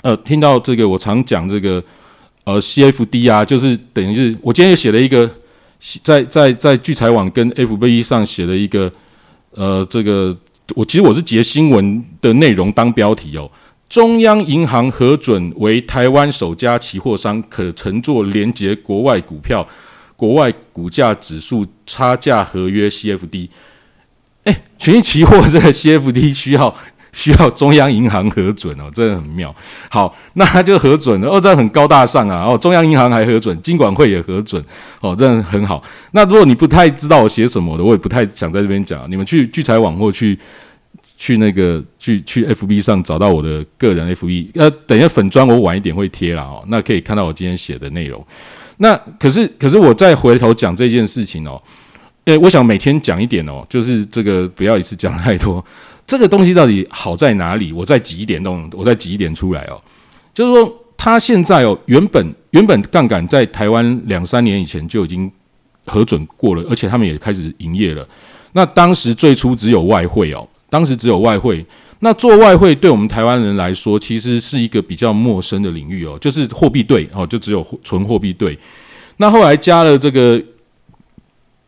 [0.00, 1.84] 呃，听到这个我常讲这个，
[2.44, 5.30] 呃，CFD 啊，就是等于是我今天也写了一个，
[6.02, 8.90] 在在在聚财网跟 FB 上写了一个，
[9.50, 10.34] 呃，这个
[10.74, 13.50] 我其实我是截新闻的内容当标题哦。
[13.88, 19.66] 中央银行核准为台湾首家期货商，可乘坐连接国外股票、
[20.14, 23.48] 国外股价指数差价合约 （CFD）。
[24.44, 26.74] 哎，权益期货这个 CFD 需要
[27.12, 29.54] 需要中央银行核准哦，真的很妙。
[29.88, 32.44] 好，那他就核准了，哦，这很高大上啊。
[32.44, 34.62] 哦，中央银行还核准，金管会也核准，
[35.00, 35.82] 哦，真的很好。
[36.12, 40.38] 那如果你不太知道我写什么的，我也不太想在这边讲，你们去聚财网或去。
[41.18, 48.24] 去那个去去 FB 上找到我的个人 FB，呃，等一下粉砖我晚一点会贴了哦，那可以看到我今天写的内容。
[48.76, 51.60] 那可是可是我再回头讲这件事情哦，
[52.26, 55.62] 诶，我想每天讲一点哦，就是这个不要一次讲太多。
[56.06, 57.72] 这个东西到底好在哪里？
[57.72, 59.82] 我再挤一点弄，我再挤一点出来哦。
[60.32, 65.30] 就是说，它现在哦，原本原本杠杆在台湾两三年以前就已经
[65.84, 68.08] 核准过了，而且他们也开始营业了。
[68.52, 70.48] 那当时最初只有外汇哦。
[70.70, 71.64] 当时只有外汇，
[72.00, 78.58] 那做外汇对我们台湾人来说，其实是一个比较陌生的领域哦，就是货币对哦，就只有纯货币对。
[79.16, 80.42] 那后来加了这个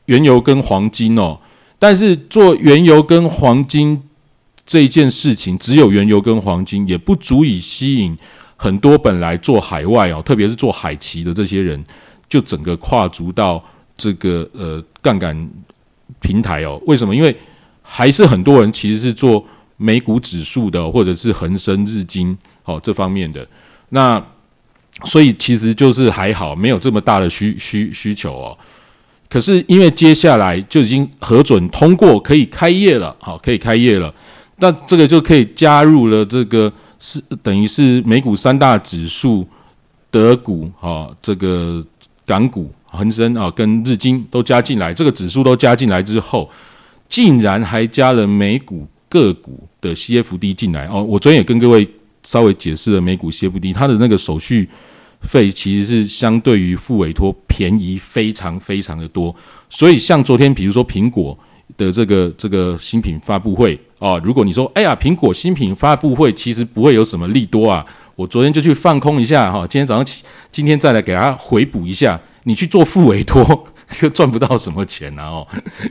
[0.04, 1.38] 原油跟黄金哦，
[1.78, 4.02] 但是做原油跟黄金
[4.64, 8.16] 这一件事情，只有原油跟黄金也不足以吸引
[8.56, 11.82] 很多本来做海外哦，特别是做海旗的这些人，
[12.28, 13.64] 就整个跨足到
[13.96, 15.50] 这个呃杠杆。
[16.20, 16.78] 平台哦。
[16.86, 17.14] 为什么？
[17.14, 17.34] 因为
[17.92, 19.44] 还是很多人其实是做
[19.76, 23.44] 美股指数的，或者是恒生、日经哦这方面的。
[23.88, 24.24] 那
[25.04, 28.56] 所以其实就是还好，没有这么大的需需需求哦。
[29.28, 34.14] 可是因为接下来就已经核准通过，可以开业了，好，可以开业了。
[34.58, 39.48] 那这个就可以加入了这个是等于是美股三大指数，
[40.12, 41.84] 德股啊，这个
[42.24, 46.48] 港股、恒生啊，跟日经都加进来，这个指数都加进来之后，
[47.10, 51.04] 竟然还加了美股个股的 CFD 进来哦。
[51.04, 51.86] 我昨天也跟各位
[52.22, 54.66] 稍微解释了美股 CFD，它的那个手续。
[55.22, 59.36] 费其实是相对于付委托便宜非常非常的多，
[59.68, 61.38] 所以像昨天比如说苹果
[61.76, 67.84] 的这个这个新品发布会啊，如果你说哎呀苹果新品发布会其实不会有什么利多啊，
[68.16, 73.66] 我昨天就去放空一下哈，今天早上起今天再来给大家回补一下，你去做付委托。
[73.90, 75.46] 就赚不到什么钱啊哦，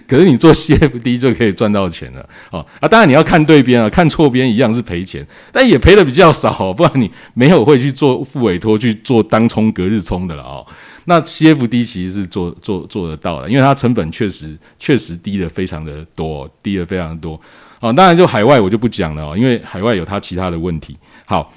[0.07, 2.87] 可是你做 CFD 就可以赚到钱了哦啊！
[2.87, 10.65] 当然你要看对边啊，看错边一样是赔钱，但也赔的比较少，不然你没有会去做副委托去做当冲隔日冲的了哦。
[11.05, 17.39] 那 CFD 其实是做做做得到的，因为它成本确实确实低的非常的多，低的非常的多
[17.79, 17.91] 哦。
[17.91, 20.97] 当然就海外我就不讲了哦，因为海外有它其他的问题。
[21.25, 21.53] 好，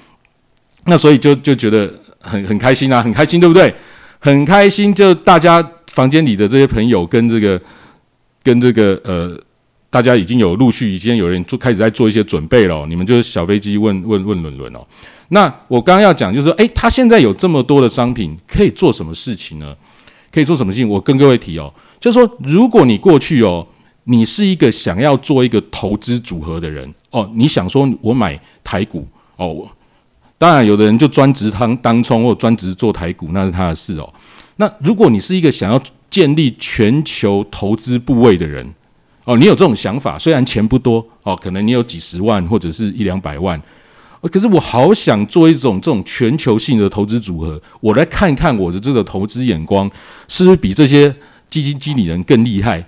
[0.85, 3.73] 那所以就就觉得很很开心啊，很开心对不对？
[4.19, 5.65] 很开心，就大家。
[5.93, 7.61] 房间里的这些朋友跟这个
[8.41, 9.39] 跟这个呃，
[9.91, 12.83] 大家已经有陆续已经有人做开始在做一些准备了。
[12.87, 14.83] 你们就是小飞机问问问伦伦哦。
[15.29, 19.75] 那我刚刚要讲就是说，诶，他现在有这么多的商品可以做什么事情呢？
[20.31, 20.89] 可以做什么事情？
[20.89, 23.67] 我跟各位提哦，就是说，如果你过去哦，
[24.05, 29.67] 你是一个想要做一个投资组合的人哦，你想说我买台股哦，
[30.39, 34.11] 当然有的人就专职当当冲或专职做台股，那是他的事哦。
[34.57, 38.73] 那如果你是一个想要建立全球投资部位的人，
[39.25, 43.59] 哦，你有这种想法，虽然钱不多哦，可能你有几十万或者是一两百万，
[44.31, 49.89] 可是我好想做一种这种全球性的投资组合，我来看看我的这个投资眼光
[50.27, 51.15] 是不是比这些
[51.47, 52.85] 基金经理人更厉害？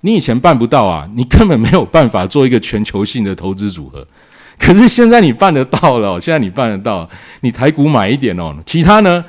[0.00, 4.06] 你以前办不到啊，你根本没有办法做一个全球性的投资组合，
[4.58, 7.08] 可是现在你办得到了，现在你办得到，
[7.42, 9.24] 你台股买一点哦，其他呢？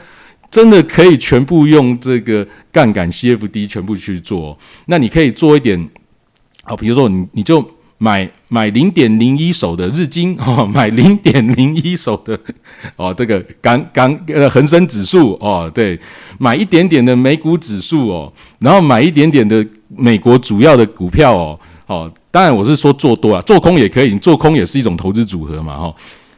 [0.49, 5.89] 真的可以全部用这个杠杆 CFD 全部去做，那你可以做一点，
[6.63, 7.63] 好，比如说你你就
[7.97, 12.39] 买买零点零一手的日经哦， 买零点零一手的
[12.95, 15.99] 哦，这个港港呃恒生指数哦，对，
[16.39, 25.95] 买一点点的美股指数哦，然后买一点点的美国主要的股票哦，哦，当然我是说做多啊，做空也可以，你做空也是一种投资组合嘛，哈，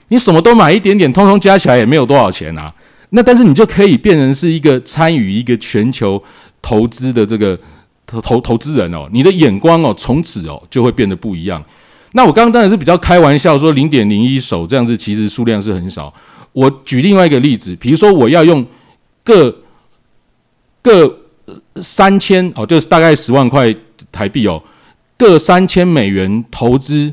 [0.07, 2.73] 你什么都买一点点，通通加起来也没有多少钱啊。
[3.11, 6.21] 那但是你就可以变成是一个参与一个全球
[6.61, 7.59] 投资的这个
[8.05, 11.63] 投投投资人哦，你的眼光哦，从此哦就会变得不一样。
[12.13, 16.13] 那我刚刚当然是比较开玩笑说零点零一手这样子，其实数量是很少。
[16.53, 18.63] 我举另外一个例子，比如说我要用
[19.23, 19.55] 各
[20.83, 21.19] 各
[21.77, 23.75] 三千哦，就是大概十万块
[24.11, 24.61] 台币哦，
[25.17, 27.11] 各三千美元投资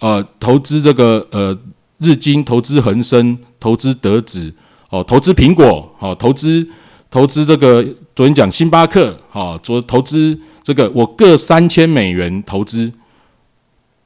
[0.00, 1.58] 呃投资这个呃
[1.98, 4.52] 日经投资恒生投资德指。
[4.90, 6.68] 哦，投资苹果，哦，投资
[7.10, 7.82] 投资这个，
[8.14, 12.92] 昨天讲星巴克，哦，昨投资这个，我各三千美元投资。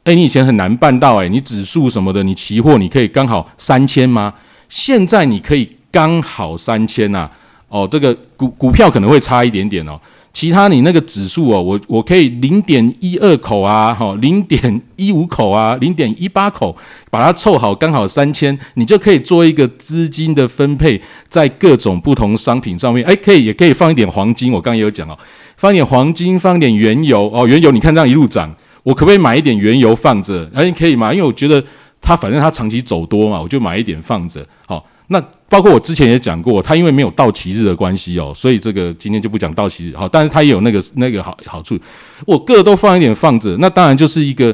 [0.05, 4.35] 哎，你以前很难办到，哎，你指数什么的，你期货你可以刚好三千吗？
[4.69, 7.31] 现在你可以刚好三千呐。
[7.69, 9.99] 哦，这个股股票可能会差一点点哦。
[10.35, 16.77] 其他你那个指数哦，我我可以零点一二口啊，哈，零点一五口啊，零点一八口，
[17.09, 25.17] 把它凑好，刚好三千，你就可以做一个资金的分配，在各种不同商品上面，哎，可以也可以放一点黄金，我刚刚也有讲哦，
[25.57, 30.51] 放一点黄金，放一点原油哦，原油你看这样一路涨，我可不可以买一点原油放着？
[30.53, 31.15] 哎，可以吗？
[31.15, 31.65] 因为我觉得
[32.01, 34.85] 它反正它长期走多嘛，我就买一点放着，好。
[35.09, 35.23] 那
[35.55, 41.79] 包括我之前也讲过，它因为没有到期日的关系哦，所以这个今天就不讲到期日好，但是它也有那个那个好好处，
[42.27, 44.53] 我各都放一点放着，那当然就是一个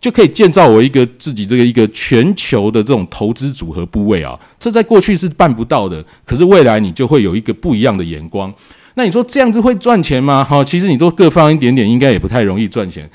[0.00, 8.50] 就可以建造我一个自己这个一个全球的这种投资组合部位啊，这在过去是办不到的，可是未来你就会有一个不一样的眼光。
[8.94, 10.42] 那你说这样子会赚钱吗？
[10.42, 13.06] 好，其实你都各放一点点，应该也不太容易赚钱。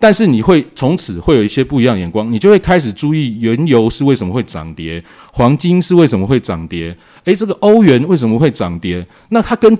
[0.00, 9.04] 但是你会从此会有一些不一样眼光，你就会开始注意原油是为什么会涨跌，黄金是为什么会涨跌，诶，这个欧元为什么会涨跌？
[9.30, 9.76] 那它跟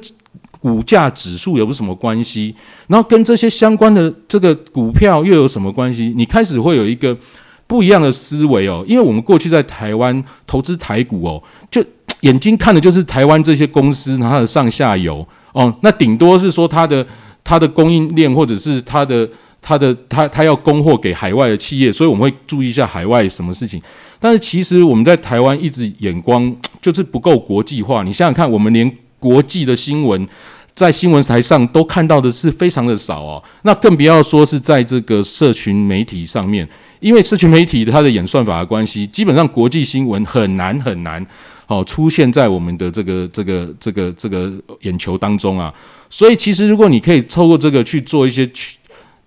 [0.61, 2.53] 股价指数有什么关系？
[2.89, 6.13] 然后跟这些相关的这个股票又有什么关系？
[6.17, 7.17] 你开始会有一个
[7.69, 11.41] 不一样的思维哦，因为我们过去在台湾投资台股哦，
[11.71, 11.81] 就
[12.23, 17.07] 眼睛看的就是台湾这些公司它的上下游哦，那顶多是说它的。
[17.45, 19.27] 它的供应链或者是它的
[19.61, 23.81] 它的它它要供货给海外的企业，所以我们会注意一下海外什么事情。
[24.19, 28.03] 但是其实我们在台湾一直眼光 就是不够国际化。
[28.03, 30.27] 你想想看，我们连国际的新闻
[30.75, 33.43] 在新闻台上都看到的是非常的少哦。
[33.63, 36.69] 那更不要说是在这个社群媒体上面，
[37.01, 41.25] 因为社群媒体它的演算法的关系，基本上国际新闻很难很难
[41.67, 44.53] 哦出现在我们的这个这个这个这个
[44.83, 45.73] 眼球当中啊。
[46.09, 48.78] 所以其实如果你可以透过这个去做一些去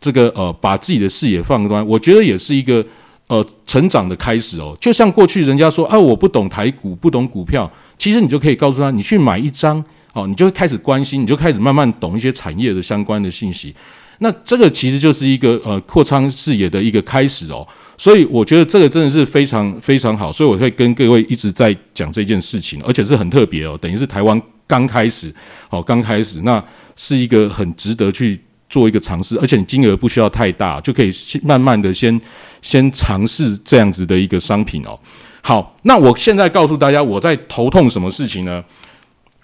[0.02, 2.86] 这个呃把自己的视野放端，我觉得也是一个。
[3.28, 9.82] 呃，成长的开始哦，就像过去人家说啊，我不懂台股，不懂股票，其实你就可以告诉他，你去买一张
[10.12, 13.74] 哦，你就会开始关心，你就开始慢慢懂一些产业的相关的信息。
[14.20, 17.66] 那这个其实就是一个呃扩张视野的一个开始哦。
[17.98, 25.34] 所以我觉得这个真的是非常非常好，所以我会跟各位一直在讲这件事情，而且是很特别哦，等于是台湾刚开始
[25.70, 26.62] 哦，刚开始，那
[26.98, 28.38] 是一个很值得去。
[28.72, 31.12] 做一个尝试，而且你金额不需要太大，就可以
[31.44, 32.20] 慢慢的先
[32.62, 34.98] 先尝试这样子的一个商品哦。
[35.42, 38.64] 好，那我现在告诉大家我在头痛什么事情呢？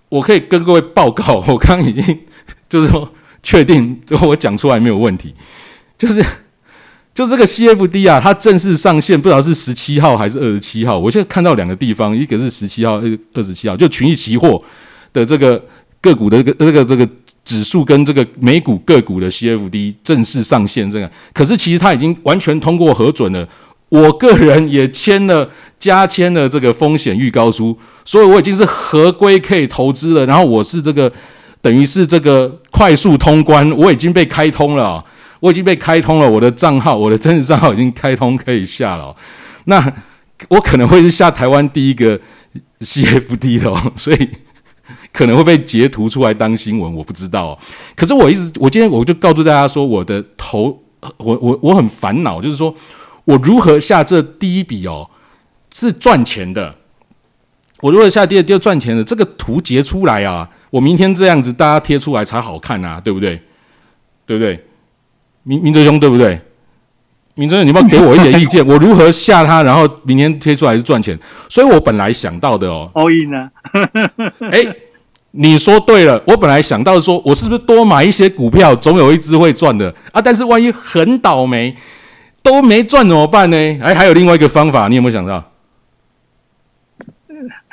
[0.08, 2.20] 我可以跟各位报告， 我刚已经
[2.70, 3.12] 就是说
[3.44, 5.36] 确定，最后我讲出来没有问题，
[5.98, 6.24] 就是
[7.14, 10.98] 就这个 CFD 啊，它正式上线，不知道是十七号还是二十七号。
[10.98, 14.64] 我现在看到两个地方，一个是十七号，二二十七号，就群益期货
[15.12, 15.62] 的这个
[16.00, 17.10] 个股的这个这个这个。
[17.48, 23.48] 指数跟这个美股个股的 CFD 正式上线，这个可是其实它已经完全通过核准了。
[23.88, 30.26] 我个人也签了加签了这个风险预告书，所以我已经是合规可以投资了。
[30.26, 31.10] 然后我是这个
[31.62, 35.02] 等于是这个快速通关，我已经被开通了，
[35.40, 39.16] 我已经被开通了，我的账号，我的真实账号已经开通可以下了。
[39.64, 39.94] 那
[40.50, 42.20] 我可能会是下台湾第一个
[42.82, 44.30] CFD 的，所以。
[45.14, 47.58] 可能会被截图出来当新闻，我不知道。
[47.96, 50.84] 可是我一直，我今天我就告诉大家说，我的头，
[51.18, 52.74] 我我我很烦恼，就是说
[53.26, 55.10] 我如何下这第一笔哦，
[55.74, 56.76] 是赚钱的。
[57.82, 60.50] 我如果下第二第二赚钱的这个图截出来啊？
[60.72, 63.42] 我明天这样子大家贴出来才好看啊，对不对？
[64.26, 64.66] 对不对？
[65.44, 66.42] 明明哲兄对不对？
[67.36, 71.18] 明哲，你要给我一点意见， 我如何下它，然后明天贴出来是赚钱？
[71.50, 73.52] 所以我本来想到的哦，all in 啊？
[74.52, 74.76] 哎。
[75.40, 80.20] 你说对了，我本来想到说，我是不是多买一些股票，总有一只会赚的啊？
[80.20, 81.76] 但是万一很倒霉，
[82.42, 83.58] 都没赚怎么办呢？
[83.84, 85.52] 哎，还有另外一个方法，你有没有想到？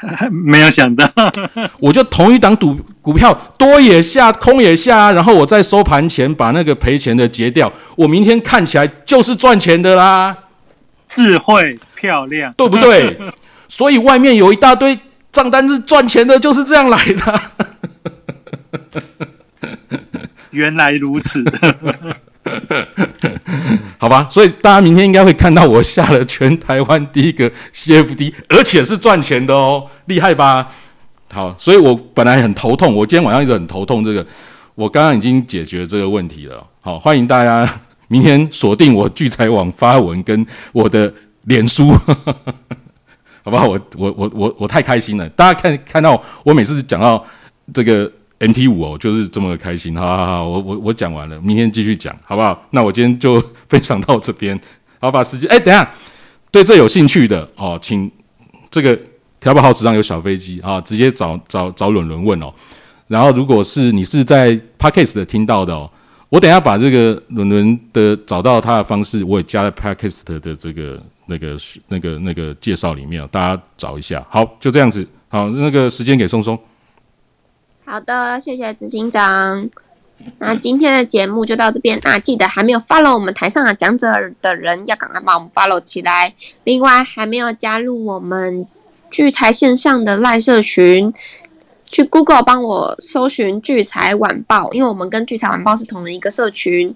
[0.30, 1.10] 没有想到，
[1.80, 10.36] 我就同一档赌股票多也下，空也下，然后我在收盘前把那个赔钱的结掉，我明天看起来就是赚钱的啦。
[11.08, 13.16] 智慧漂亮，对不对？
[13.68, 14.98] 所以外面有一大堆。
[15.35, 17.41] 账单是赚钱的，就是这样来的。
[20.53, 21.45] 原来如此，
[23.99, 24.28] 好吧。
[24.30, 30.68] 所以大家明天应该会看到我下了全台湾第一个 CFD，而且是赚钱的哦，厉害吧？
[31.32, 34.05] 好，所以我本来很头痛，我今天晚上一直很头痛。
[34.05, 34.24] 这个
[34.76, 36.64] 我刚刚已经解决这个问题了。
[36.80, 37.68] 好，欢迎大家
[38.07, 41.12] 明天锁定我聚财网发文跟我的
[41.47, 41.93] 脸书。
[43.45, 43.68] 好不好？
[43.68, 45.28] 我我我我我太开心了！
[45.30, 47.22] 大家看看到我每次讲到
[47.74, 49.95] 这个 MT 五哦，就是这么开心。
[49.95, 52.59] 好好好，我我我讲完了，明天继续讲，好不好？
[52.70, 53.38] 那我今天就
[53.68, 54.59] 分享到这边。
[54.99, 55.92] 好，把时间哎，等下
[56.51, 58.11] 对这有兴趣的哦，请
[58.70, 58.99] 这个
[59.38, 62.51] 调宝号史上有小飞机啊，直接找找找伦伦问哦。
[63.09, 65.90] 然后如果是你是在 Podcast 的听到的哦，
[66.30, 70.98] 我等下把这个伦伦的找到他的方式，我也加在 Podcast 的这个。
[71.26, 71.56] 那个
[71.88, 74.26] 那个那个介绍里面，大家找一下。
[74.30, 75.06] 好，就这样子。
[75.28, 76.59] 好，那个时间给松松。
[77.84, 79.68] 好的，谢谢执行长。
[80.38, 81.98] 那今天的节目就到这边。
[82.02, 84.10] 那记得还没有 follow 我们台上的讲者
[84.40, 86.32] 的人，要赶快把我们 follow 起来。
[86.62, 88.66] 另外，还没有加入我们
[89.10, 91.12] 聚财线上的赖社群，
[91.90, 96.94] 去 Google 帮我搜寻聚财晚报，因为我们跟聚财晚报是同一个社群。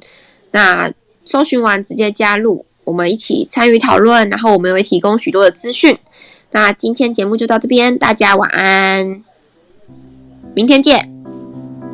[0.52, 0.90] 那
[1.24, 2.64] 搜寻完直接加入。
[2.88, 5.98] 我们一起参与讨论，然后我们也会提供许多的资讯。
[6.52, 9.22] 那今天节目就到这边，大家晚安，
[10.54, 11.17] 明天见。